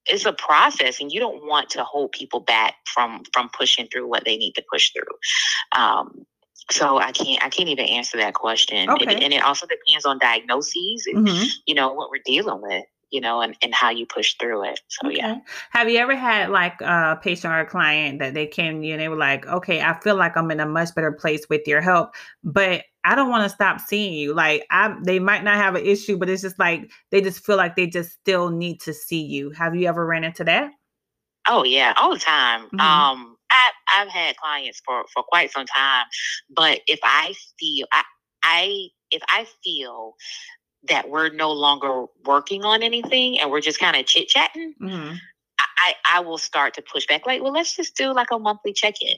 it's 0.06 0.24
a 0.24 0.32
process 0.32 1.00
and 1.00 1.12
you 1.12 1.20
don't 1.20 1.46
want 1.46 1.70
to 1.70 1.84
hold 1.84 2.12
people 2.12 2.40
back 2.40 2.74
from 2.86 3.22
from 3.32 3.48
pushing 3.50 3.86
through 3.88 4.08
what 4.08 4.24
they 4.24 4.36
need 4.36 4.52
to 4.52 4.64
push 4.70 4.92
through 4.92 5.80
um 5.80 6.24
so 6.70 6.98
i 6.98 7.12
can't 7.12 7.42
i 7.44 7.48
can't 7.48 7.68
even 7.68 7.86
answer 7.86 8.16
that 8.16 8.34
question 8.34 8.88
okay. 8.90 9.06
and, 9.06 9.22
and 9.22 9.32
it 9.32 9.42
also 9.42 9.66
depends 9.66 10.04
on 10.04 10.18
diagnoses 10.18 11.06
and 11.06 11.26
mm-hmm. 11.26 11.46
you 11.66 11.74
know 11.74 11.92
what 11.92 12.10
we're 12.10 12.22
dealing 12.24 12.60
with 12.62 12.84
you 13.10 13.20
know, 13.20 13.40
and, 13.40 13.56
and 13.62 13.74
how 13.74 13.90
you 13.90 14.06
push 14.06 14.34
through 14.38 14.64
it. 14.64 14.80
So 14.88 15.08
okay. 15.08 15.18
yeah. 15.18 15.38
Have 15.70 15.88
you 15.88 15.98
ever 15.98 16.14
had 16.14 16.50
like 16.50 16.80
a 16.80 17.18
patient 17.22 17.52
or 17.52 17.60
a 17.60 17.66
client 17.66 18.18
that 18.20 18.34
they 18.34 18.46
came 18.46 18.80
to 18.80 18.86
you 18.86 18.94
and 18.94 19.00
they 19.00 19.08
were 19.08 19.16
like, 19.16 19.46
okay, 19.46 19.80
I 19.80 19.98
feel 20.00 20.16
like 20.16 20.36
I'm 20.36 20.50
in 20.50 20.60
a 20.60 20.66
much 20.66 20.94
better 20.94 21.12
place 21.12 21.48
with 21.48 21.66
your 21.66 21.80
help, 21.80 22.14
but 22.44 22.84
I 23.04 23.14
don't 23.14 23.30
want 23.30 23.44
to 23.44 23.54
stop 23.54 23.80
seeing 23.80 24.12
you. 24.12 24.34
Like 24.34 24.66
I 24.70 24.94
they 25.02 25.18
might 25.18 25.42
not 25.42 25.56
have 25.56 25.74
an 25.74 25.84
issue, 25.84 26.16
but 26.18 26.28
it's 26.28 26.42
just 26.42 26.58
like 26.58 26.90
they 27.10 27.20
just 27.20 27.44
feel 27.44 27.56
like 27.56 27.76
they 27.76 27.86
just 27.86 28.12
still 28.12 28.50
need 28.50 28.80
to 28.82 28.92
see 28.92 29.22
you. 29.22 29.50
Have 29.50 29.74
you 29.74 29.88
ever 29.88 30.04
ran 30.04 30.24
into 30.24 30.44
that? 30.44 30.70
Oh 31.48 31.64
yeah, 31.64 31.94
all 31.96 32.12
the 32.12 32.18
time. 32.18 32.64
Mm-hmm. 32.64 32.80
Um 32.80 33.36
I 33.50 33.70
I've 33.96 34.08
had 34.08 34.36
clients 34.36 34.80
for 34.84 35.04
for 35.12 35.22
quite 35.22 35.50
some 35.50 35.66
time, 35.66 36.06
but 36.54 36.80
if 36.86 37.00
I 37.02 37.34
feel 37.58 37.86
I 37.92 38.02
I 38.42 38.88
if 39.10 39.22
I 39.28 39.46
feel 39.64 40.14
that 40.88 41.10
we're 41.10 41.30
no 41.30 41.52
longer 41.52 42.06
working 42.24 42.64
on 42.64 42.82
anything 42.82 43.38
and 43.38 43.50
we're 43.50 43.60
just 43.60 43.78
kind 43.78 43.96
of 43.96 44.06
chit 44.06 44.28
chatting, 44.28 44.74
mm-hmm. 44.80 45.14
I, 45.80 45.94
I 46.10 46.20
will 46.20 46.38
start 46.38 46.74
to 46.74 46.82
push 46.82 47.06
back. 47.06 47.26
Like, 47.26 47.42
well, 47.42 47.52
let's 47.52 47.74
just 47.76 47.96
do 47.96 48.12
like 48.12 48.30
a 48.30 48.38
monthly 48.38 48.72
check 48.72 48.94
in, 49.00 49.16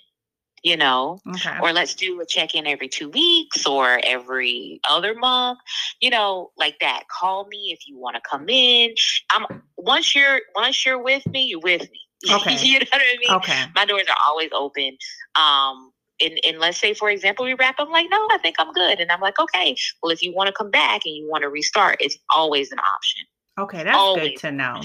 you 0.62 0.76
know, 0.76 1.20
okay. 1.28 1.56
or 1.60 1.72
let's 1.72 1.94
do 1.94 2.20
a 2.20 2.26
check 2.26 2.54
in 2.54 2.66
every 2.66 2.88
two 2.88 3.08
weeks 3.10 3.66
or 3.66 4.00
every 4.04 4.80
other 4.88 5.14
month, 5.14 5.58
you 6.00 6.10
know, 6.10 6.50
like 6.56 6.78
that. 6.80 7.04
Call 7.08 7.46
me 7.48 7.70
if 7.72 7.86
you 7.86 7.98
want 7.98 8.16
to 8.16 8.22
come 8.28 8.48
in. 8.48 8.94
I'm 9.30 9.62
once 9.76 10.14
you're 10.14 10.40
once 10.54 10.84
you're 10.86 11.02
with 11.02 11.26
me, 11.26 11.44
you're 11.44 11.60
with 11.60 11.82
me. 11.82 12.00
Okay. 12.30 12.56
you 12.64 12.78
know 12.78 12.86
what 12.92 13.02
I 13.02 13.16
mean? 13.18 13.36
Okay. 13.38 13.64
My 13.74 13.84
doors 13.84 14.04
are 14.08 14.16
always 14.28 14.50
open. 14.54 14.96
Um, 15.34 15.92
and, 16.22 16.38
and 16.44 16.58
let's 16.58 16.78
say 16.78 16.94
for 16.94 17.10
example 17.10 17.44
we 17.44 17.54
wrap 17.54 17.76
i'm 17.78 17.90
like 17.90 18.06
no 18.10 18.28
i 18.30 18.38
think 18.38 18.56
i'm 18.58 18.72
good. 18.72 19.00
And 19.00 19.10
i'm 19.10 19.20
like 19.20 19.38
okay 19.38 19.76
well 20.02 20.10
if 20.10 20.22
you 20.22 20.34
want 20.34 20.48
to 20.48 20.52
come 20.52 20.70
back 20.70 21.02
and 21.04 21.14
you 21.14 21.28
want 21.28 21.42
to 21.42 21.48
restart 21.48 21.96
it's 22.00 22.18
always 22.34 22.72
an 22.72 22.78
option. 22.78 23.26
Okay 23.58 23.84
that's 23.84 23.96
always 23.96 24.30
good 24.30 24.40
to 24.40 24.52
know. 24.52 24.80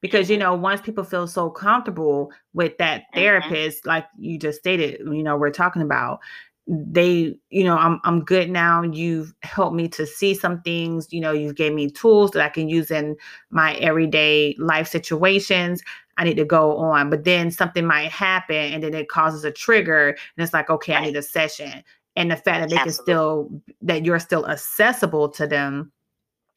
because 0.00 0.30
you 0.30 0.36
know 0.36 0.54
once 0.54 0.80
people 0.80 1.04
feel 1.04 1.26
so 1.26 1.50
comfortable 1.50 2.32
with 2.54 2.76
that 2.78 3.02
mm-hmm. 3.02 3.18
therapist 3.18 3.78
mm-hmm. 3.78 3.88
like 3.88 4.06
you 4.18 4.38
just 4.38 4.58
stated 4.58 5.00
you 5.00 5.22
know 5.22 5.36
we're 5.36 5.50
talking 5.50 5.82
about 5.82 6.20
they 6.68 7.34
you 7.48 7.64
know 7.64 7.76
I'm 7.76 7.98
I'm 8.04 8.24
good 8.24 8.50
now. 8.50 8.82
You've 8.82 9.32
helped 9.42 9.74
me 9.74 9.88
to 9.88 10.06
see 10.06 10.34
some 10.34 10.60
things. 10.60 11.08
You 11.10 11.20
know 11.20 11.32
you've 11.32 11.56
gave 11.56 11.72
me 11.72 11.90
tools 11.90 12.32
that 12.32 12.44
I 12.44 12.50
can 12.50 12.68
use 12.68 12.90
in 12.90 13.16
my 13.50 13.74
everyday 13.76 14.54
life 14.58 14.86
situations 14.86 15.82
I 16.18 16.24
need 16.24 16.36
to 16.36 16.44
go 16.44 16.76
on 16.76 17.08
but 17.10 17.24
then 17.24 17.50
something 17.50 17.86
might 17.86 18.10
happen 18.10 18.56
and 18.56 18.82
then 18.82 18.94
it 18.94 19.08
causes 19.08 19.44
a 19.44 19.50
trigger 19.50 20.08
and 20.10 20.44
it's 20.44 20.52
like 20.52 20.68
okay 20.68 20.92
right. 20.92 21.02
I 21.02 21.06
need 21.06 21.16
a 21.16 21.22
session 21.22 21.82
and 22.16 22.30
the 22.30 22.36
fact 22.36 22.60
that 22.60 22.70
they 22.70 22.76
Absolutely. 22.76 22.82
can 22.82 22.92
still 22.92 23.62
that 23.82 24.04
you're 24.04 24.18
still 24.18 24.46
accessible 24.46 25.28
to 25.30 25.46
them 25.46 25.92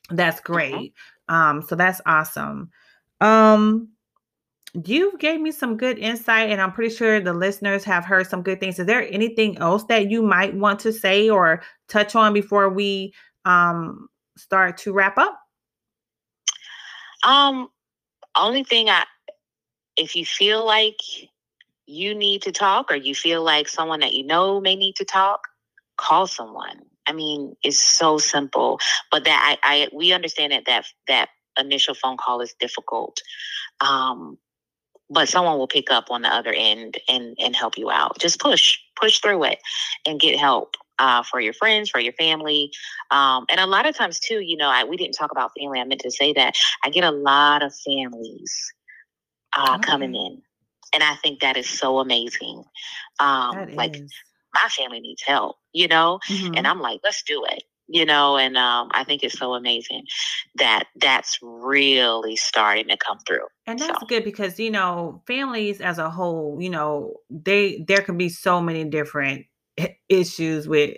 that's 0.09 0.41
mm-hmm. 0.41 0.53
great 0.53 0.93
mm-hmm. 1.29 1.35
um 1.35 1.61
so 1.61 1.75
that's 1.75 2.01
awesome 2.05 2.69
um 3.21 3.87
you 4.85 5.17
gave 5.17 5.41
me 5.41 5.51
some 5.51 5.75
good 5.75 5.97
insight, 5.97 6.49
and 6.49 6.61
I'm 6.61 6.71
pretty 6.71 6.95
sure 6.95 7.19
the 7.19 7.33
listeners 7.33 7.83
have 7.83 8.05
heard 8.05 8.27
some 8.27 8.41
good 8.41 8.59
things. 8.59 8.79
Is 8.79 8.85
there 8.85 9.07
anything 9.11 9.57
else 9.57 9.83
that 9.85 10.09
you 10.09 10.21
might 10.21 10.53
want 10.55 10.79
to 10.81 10.93
say 10.93 11.29
or 11.29 11.61
touch 11.89 12.15
on 12.15 12.33
before 12.33 12.69
we 12.69 13.13
um, 13.43 14.07
start 14.37 14.77
to 14.77 14.93
wrap 14.93 15.17
up? 15.17 15.37
Um, 17.23 17.67
only 18.35 18.63
thing 18.63 18.89
I, 18.89 19.03
if 20.01 20.15
you 20.15 20.25
feel 20.25 20.65
like 20.65 20.99
you 21.85 22.15
need 22.15 22.41
to 22.41 22.51
talk 22.51 22.91
or 22.91 22.95
you 22.95 23.13
feel 23.13 23.43
like 23.43 23.67
someone 23.67 23.99
that 23.99 24.13
you 24.13 24.25
know 24.25 24.59
may 24.59 24.75
need 24.75 24.95
to 24.95 25.05
talk, 25.05 25.47
call 25.97 26.25
someone. 26.25 26.81
I 27.07 27.13
mean, 27.13 27.55
it's 27.63 27.79
so 27.79 28.17
simple, 28.17 28.79
but 29.11 29.25
that 29.25 29.59
I, 29.63 29.83
I 29.83 29.87
we 29.93 30.11
understand 30.11 30.53
that 30.53 30.65
that 30.65 30.85
that 31.07 31.29
initial 31.59 31.93
phone 31.93 32.17
call 32.17 32.41
is 32.41 32.55
difficult. 32.59 33.21
Um, 33.79 34.37
but 35.09 35.27
someone 35.27 35.57
will 35.57 35.67
pick 35.67 35.91
up 35.91 36.05
on 36.09 36.21
the 36.23 36.29
other 36.29 36.53
end 36.53 36.97
and 37.07 37.35
and 37.39 37.55
help 37.55 37.77
you 37.77 37.91
out. 37.91 38.17
Just 38.19 38.39
push, 38.39 38.79
push 38.99 39.19
through 39.19 39.43
it, 39.43 39.59
and 40.05 40.19
get 40.19 40.39
help 40.39 40.75
uh, 40.99 41.21
for 41.23 41.39
your 41.39 41.53
friends, 41.53 41.89
for 41.89 41.99
your 41.99 42.13
family, 42.13 42.71
um, 43.11 43.45
and 43.49 43.59
a 43.59 43.67
lot 43.67 43.85
of 43.85 43.95
times 43.95 44.19
too. 44.19 44.39
You 44.39 44.57
know, 44.57 44.69
I, 44.69 44.83
we 44.83 44.97
didn't 44.97 45.13
talk 45.13 45.31
about 45.31 45.51
family. 45.59 45.79
I 45.79 45.83
meant 45.83 46.01
to 46.01 46.11
say 46.11 46.33
that 46.33 46.55
I 46.83 46.89
get 46.89 47.03
a 47.03 47.11
lot 47.11 47.61
of 47.61 47.73
families 47.85 48.73
uh, 49.55 49.75
okay. 49.75 49.89
coming 49.89 50.15
in, 50.15 50.41
and 50.93 51.03
I 51.03 51.15
think 51.15 51.41
that 51.41 51.57
is 51.57 51.69
so 51.69 51.99
amazing. 51.99 52.63
Um, 53.19 53.75
like 53.75 53.97
is. 53.97 54.13
my 54.53 54.67
family 54.69 54.99
needs 54.99 55.23
help, 55.23 55.57
you 55.73 55.87
know, 55.87 56.19
mm-hmm. 56.29 56.55
and 56.55 56.67
I'm 56.67 56.79
like, 56.79 57.01
let's 57.03 57.23
do 57.23 57.45
it 57.49 57.63
you 57.91 58.05
know 58.05 58.37
and 58.37 58.57
um, 58.57 58.89
i 58.93 59.03
think 59.03 59.23
it's 59.23 59.37
so 59.37 59.53
amazing 59.53 60.05
that 60.55 60.85
that's 60.95 61.37
really 61.41 62.35
starting 62.35 62.87
to 62.87 62.97
come 62.97 63.19
through 63.27 63.45
and 63.67 63.79
that's 63.79 63.99
so. 63.99 64.05
good 64.07 64.23
because 64.23 64.59
you 64.59 64.71
know 64.71 65.21
families 65.27 65.81
as 65.81 65.97
a 65.97 66.09
whole 66.09 66.57
you 66.59 66.69
know 66.69 67.13
they 67.29 67.83
there 67.87 68.01
can 68.01 68.17
be 68.17 68.29
so 68.29 68.61
many 68.61 68.83
different 68.85 69.45
issues 70.09 70.67
with 70.67 70.97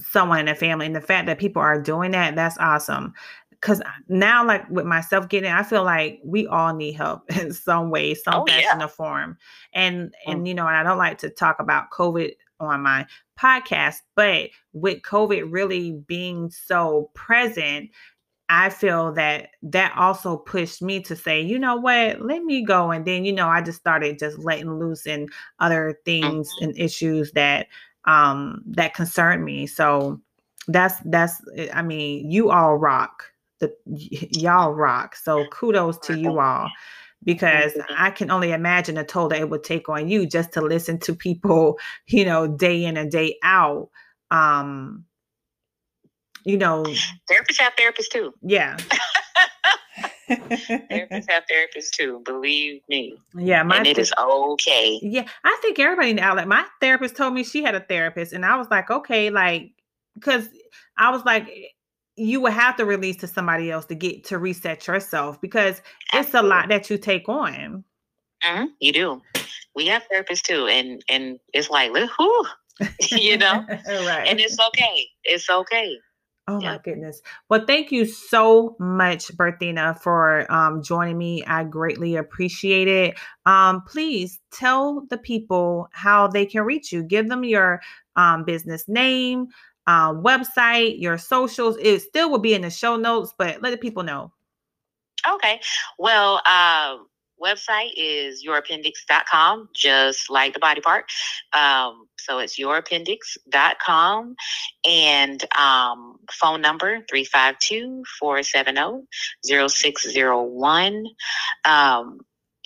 someone 0.00 0.40
in 0.40 0.48
a 0.48 0.54
family 0.54 0.86
and 0.86 0.96
the 0.96 1.00
fact 1.00 1.26
that 1.26 1.38
people 1.38 1.60
are 1.60 1.80
doing 1.80 2.12
that 2.12 2.34
that's 2.34 2.56
awesome 2.58 3.12
because 3.60 3.82
now 4.08 4.46
like 4.46 4.68
with 4.70 4.86
myself 4.86 5.28
getting 5.28 5.50
i 5.50 5.62
feel 5.62 5.84
like 5.84 6.20
we 6.24 6.46
all 6.46 6.74
need 6.74 6.92
help 6.92 7.22
in 7.40 7.52
some 7.52 7.90
way 7.90 8.14
some 8.14 8.42
oh, 8.42 8.44
fashion 8.46 8.78
yeah. 8.78 8.84
or 8.84 8.88
form 8.88 9.36
and 9.74 10.14
and 10.26 10.42
mm. 10.42 10.48
you 10.48 10.54
know 10.54 10.66
and 10.66 10.76
i 10.76 10.82
don't 10.82 10.98
like 10.98 11.18
to 11.18 11.28
talk 11.28 11.60
about 11.60 11.90
covid 11.90 12.32
on 12.60 12.82
my 12.82 13.06
podcast. 13.40 13.96
But 14.14 14.50
with 14.72 15.02
COVID 15.02 15.50
really 15.50 15.92
being 16.06 16.50
so 16.50 17.10
present, 17.14 17.90
I 18.48 18.68
feel 18.68 19.12
that 19.12 19.50
that 19.62 19.96
also 19.96 20.36
pushed 20.36 20.82
me 20.82 21.00
to 21.02 21.14
say, 21.16 21.40
you 21.40 21.58
know 21.58 21.76
what, 21.76 22.20
let 22.20 22.42
me 22.42 22.64
go. 22.64 22.90
And 22.90 23.04
then, 23.04 23.24
you 23.24 23.32
know, 23.32 23.48
I 23.48 23.62
just 23.62 23.78
started 23.78 24.18
just 24.18 24.38
letting 24.38 24.78
loose 24.78 25.06
in 25.06 25.28
other 25.60 25.98
things 26.04 26.48
mm-hmm. 26.48 26.64
and 26.64 26.78
issues 26.78 27.32
that 27.32 27.68
um 28.06 28.62
that 28.66 28.94
concern 28.94 29.44
me. 29.44 29.66
So 29.66 30.20
that's 30.66 30.96
that's 31.04 31.40
eh, 31.56 31.68
I 31.72 31.82
mean, 31.82 32.30
you 32.30 32.50
all 32.50 32.76
rock. 32.76 33.24
The 33.60 33.72
y'all 34.32 34.72
rock. 34.72 35.16
So 35.16 35.46
kudos 35.50 35.98
to 35.98 36.18
you 36.18 36.40
all 36.40 36.70
because 37.24 37.72
I 37.96 38.10
can 38.10 38.30
only 38.30 38.52
imagine 38.52 38.94
the 38.94 39.04
toll 39.04 39.28
that 39.28 39.40
it 39.40 39.50
would 39.50 39.64
take 39.64 39.88
on 39.88 40.08
you 40.08 40.26
just 40.26 40.52
to 40.52 40.60
listen 40.60 40.98
to 41.00 41.14
people, 41.14 41.78
you 42.06 42.24
know, 42.24 42.46
day 42.46 42.84
in 42.84 42.96
and 42.96 43.10
day 43.10 43.36
out. 43.42 43.90
Um, 44.30 45.04
you 46.44 46.56
know, 46.56 46.84
therapists 47.30 47.58
have 47.58 47.74
therapists 47.76 48.08
too. 48.10 48.32
Yeah. 48.40 48.78
therapists 50.30 51.28
have 51.28 51.44
therapists 51.50 51.90
too. 51.92 52.22
Believe 52.24 52.80
me. 52.88 53.18
Yeah, 53.34 53.62
my 53.62 53.76
and 53.76 53.86
it 53.86 53.96
th- 53.96 54.06
is 54.06 54.12
okay. 54.18 54.98
Yeah, 55.02 55.26
I 55.44 55.58
think 55.60 55.78
everybody 55.78 56.14
now. 56.14 56.34
Like 56.34 56.46
my 56.46 56.64
therapist 56.80 57.16
told 57.16 57.34
me 57.34 57.44
she 57.44 57.62
had 57.62 57.74
a 57.74 57.80
therapist, 57.80 58.32
and 58.32 58.46
I 58.46 58.56
was 58.56 58.68
like, 58.70 58.90
okay, 58.90 59.28
like 59.28 59.72
because 60.14 60.48
I 60.96 61.10
was 61.10 61.24
like, 61.26 61.46
you 62.16 62.40
will 62.40 62.52
have 62.52 62.76
to 62.76 62.84
release 62.84 63.16
to 63.16 63.26
somebody 63.26 63.70
else 63.70 63.86
to 63.86 63.94
get 63.94 64.24
to 64.24 64.38
reset 64.38 64.86
yourself 64.86 65.40
because 65.40 65.80
it's 66.12 66.34
a 66.34 66.42
lot 66.42 66.68
that 66.68 66.90
you 66.90 66.98
take 66.98 67.28
on. 67.28 67.84
Mm-hmm. 68.44 68.64
You 68.80 68.92
do. 68.92 69.22
We 69.74 69.86
have 69.86 70.04
therapists 70.12 70.42
too, 70.42 70.66
and 70.66 71.02
and 71.08 71.38
it's 71.52 71.70
like, 71.70 71.92
whoo, 71.92 72.44
you 73.10 73.38
know, 73.38 73.64
right? 73.86 74.26
And 74.26 74.40
it's 74.40 74.58
okay. 74.58 75.06
It's 75.24 75.48
okay. 75.48 75.96
Oh 76.48 76.60
my 76.60 76.80
goodness. 76.82 77.22
Well, 77.48 77.64
thank 77.64 77.92
you 77.92 78.04
so 78.04 78.74
much, 78.80 79.28
Berthina, 79.36 79.96
for 80.00 80.50
um, 80.52 80.82
joining 80.82 81.16
me. 81.16 81.44
I 81.44 81.62
greatly 81.62 82.16
appreciate 82.16 82.88
it. 82.88 83.16
Um, 83.46 83.82
please 83.82 84.40
tell 84.50 85.06
the 85.10 85.18
people 85.18 85.86
how 85.92 86.26
they 86.26 86.44
can 86.44 86.62
reach 86.62 86.92
you. 86.92 87.04
Give 87.04 87.28
them 87.28 87.44
your 87.44 87.80
um, 88.16 88.44
business 88.44 88.88
name, 88.88 89.46
um, 89.90 90.22
website, 90.22 91.00
your 91.00 91.18
socials. 91.18 91.76
It 91.80 92.00
still 92.00 92.30
will 92.30 92.38
be 92.38 92.54
in 92.54 92.62
the 92.62 92.70
show 92.70 92.96
notes, 92.96 93.34
but 93.36 93.60
let 93.60 93.70
the 93.70 93.76
people 93.76 94.02
know. 94.02 94.32
Okay. 95.28 95.60
Well, 95.98 96.40
uh, 96.46 96.98
website 97.42 97.90
is 97.96 98.44
yourappendix.com, 98.46 99.68
just 99.74 100.30
like 100.30 100.54
the 100.54 100.60
body 100.60 100.80
part. 100.80 101.06
Um, 101.52 102.06
so 102.18 102.38
it's 102.38 102.58
yourappendix.com 102.58 104.36
and 104.86 105.44
um, 105.56 106.18
phone 106.30 106.60
number 106.60 107.00
352 107.08 108.04
470 108.20 109.06
0601. 109.44 111.06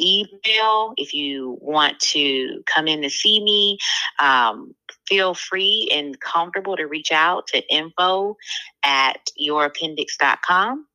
Email 0.00 0.94
if 0.96 1.14
you 1.14 1.58
want 1.60 1.98
to 2.00 2.62
come 2.66 2.86
in 2.88 3.02
to 3.02 3.10
see 3.10 3.42
me. 3.42 3.78
Um, 4.18 4.74
feel 5.06 5.34
free 5.34 5.88
and 5.92 6.18
comfortable 6.20 6.76
to 6.76 6.84
reach 6.84 7.12
out 7.12 7.46
to 7.48 7.62
info 7.72 8.36
at 8.84 9.30
yourappendix.com 9.40 10.86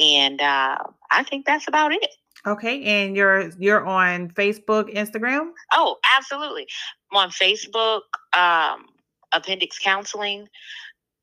and 0.00 0.40
uh, 0.40 0.76
i 1.10 1.22
think 1.24 1.46
that's 1.46 1.68
about 1.68 1.92
it. 1.92 2.06
Okay 2.46 2.82
and 2.84 3.16
you're 3.16 3.50
you're 3.58 3.84
on 3.84 4.30
facebook 4.30 4.94
instagram? 4.94 5.50
Oh 5.72 5.96
absolutely. 6.16 6.66
I'm 7.10 7.18
on 7.18 7.30
facebook 7.30 8.02
um, 8.32 8.86
appendix 9.32 9.78
counseling 9.78 10.48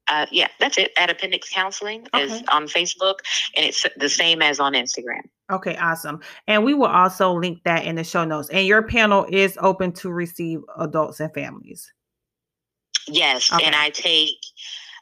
uh, 0.10 0.26
yeah, 0.32 0.48
that's 0.60 0.78
it. 0.78 0.92
At 0.98 1.10
Appendix 1.10 1.50
Counseling 1.50 2.08
okay. 2.14 2.24
is 2.24 2.44
on 2.50 2.68
Facebook, 2.68 3.16
and 3.56 3.66
it's 3.66 3.86
the 3.98 4.10
same 4.10 4.42
as 4.42 4.60
on 4.60 4.74
Instagram. 4.74 5.22
Okay, 5.52 5.76
awesome. 5.78 6.20
And 6.48 6.64
we 6.64 6.74
will 6.74 6.88
also 6.88 7.34
link 7.34 7.64
that 7.64 7.86
in 7.86 7.96
the 7.96 8.04
show 8.04 8.26
notes. 8.26 8.50
And 8.50 8.68
your 8.68 8.84
panel 8.84 9.26
is 9.30 9.58
open 9.62 9.92
to 9.94 10.10
receive 10.12 10.60
adults 10.78 11.20
and 11.20 11.34
families. 11.34 11.92
Yes, 13.08 13.52
okay. 13.52 13.66
and 13.66 13.76
I 13.76 13.90
take. 13.90 14.36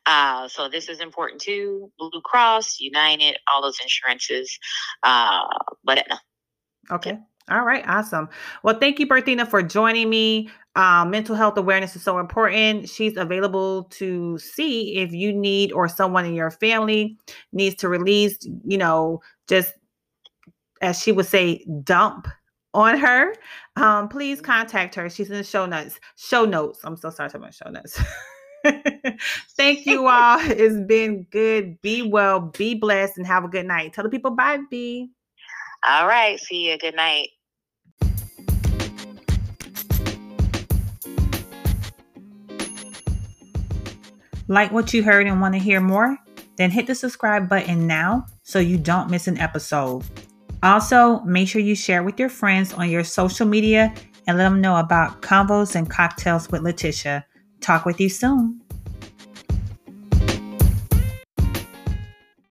Uh, 0.05 0.47
so 0.47 0.69
this 0.69 0.87
is 0.87 0.99
important 0.99 1.41
too. 1.41 1.91
Blue 1.97 2.21
Cross, 2.23 2.79
United, 2.79 3.37
all 3.51 3.61
those 3.61 3.79
insurances. 3.81 4.59
Uh, 5.01 5.47
but 5.83 6.05
okay. 6.91 7.17
All 7.49 7.63
right, 7.63 7.83
awesome. 7.87 8.29
Well, 8.63 8.79
thank 8.79 8.99
you, 8.99 9.07
Berthina, 9.07 9.47
for 9.47 9.61
joining 9.61 10.09
me. 10.09 10.49
Um, 10.75 11.09
mental 11.09 11.35
health 11.35 11.57
awareness 11.57 11.95
is 11.95 12.03
so 12.03 12.19
important. 12.19 12.89
She's 12.89 13.15
available 13.15 13.85
to 13.91 14.37
see 14.37 14.97
if 14.97 15.13
you 15.13 15.31
need 15.31 15.71
or 15.71 15.87
someone 15.87 16.25
in 16.25 16.33
your 16.33 16.51
family 16.51 17.17
needs 17.53 17.75
to 17.75 17.89
release, 17.89 18.37
you 18.65 18.77
know, 18.77 19.21
just 19.47 19.73
as 20.81 21.01
she 21.01 21.11
would 21.11 21.25
say, 21.25 21.65
dump 21.83 22.27
on 22.73 22.97
her. 22.97 23.33
Um, 23.77 24.09
please 24.09 24.41
contact 24.41 24.95
her. 24.95 25.09
She's 25.09 25.29
in 25.29 25.37
the 25.37 25.43
show 25.43 25.65
notes. 25.65 25.99
Show 26.17 26.45
notes. 26.45 26.81
I'm 26.83 26.97
so 26.97 27.09
sorry 27.09 27.29
to 27.29 27.39
my 27.39 27.49
show 27.49 27.69
notes. 27.69 27.99
Thank 29.57 29.85
you 29.85 30.07
all. 30.07 30.39
It's 30.43 30.75
been 30.87 31.25
good. 31.31 31.81
Be 31.81 32.01
well, 32.01 32.39
be 32.39 32.75
blessed, 32.75 33.17
and 33.17 33.25
have 33.25 33.43
a 33.43 33.47
good 33.47 33.65
night. 33.65 33.93
Tell 33.93 34.03
the 34.03 34.09
people 34.09 34.31
bye, 34.31 34.59
B. 34.69 35.09
All 35.87 36.07
right. 36.07 36.39
See 36.39 36.69
you. 36.69 36.77
Good 36.77 36.95
night. 36.95 37.29
Like 44.47 44.71
what 44.71 44.93
you 44.93 45.03
heard 45.03 45.27
and 45.27 45.41
want 45.41 45.53
to 45.55 45.59
hear 45.59 45.81
more? 45.81 46.17
Then 46.57 46.71
hit 46.71 46.87
the 46.87 46.95
subscribe 46.95 47.49
button 47.49 47.87
now 47.87 48.25
so 48.43 48.59
you 48.59 48.77
don't 48.77 49.09
miss 49.09 49.27
an 49.27 49.37
episode. 49.37 50.03
Also, 50.63 51.19
make 51.21 51.47
sure 51.47 51.61
you 51.61 51.75
share 51.75 52.03
with 52.03 52.19
your 52.19 52.29
friends 52.29 52.73
on 52.73 52.89
your 52.89 53.03
social 53.03 53.45
media 53.45 53.93
and 54.27 54.37
let 54.37 54.45
them 54.45 54.61
know 54.61 54.77
about 54.77 55.21
Convos 55.21 55.75
and 55.75 55.89
Cocktails 55.89 56.49
with 56.49 56.61
Leticia. 56.61 57.23
Talk 57.61 57.85
with 57.85 57.99
you 57.99 58.09
soon. 58.09 58.61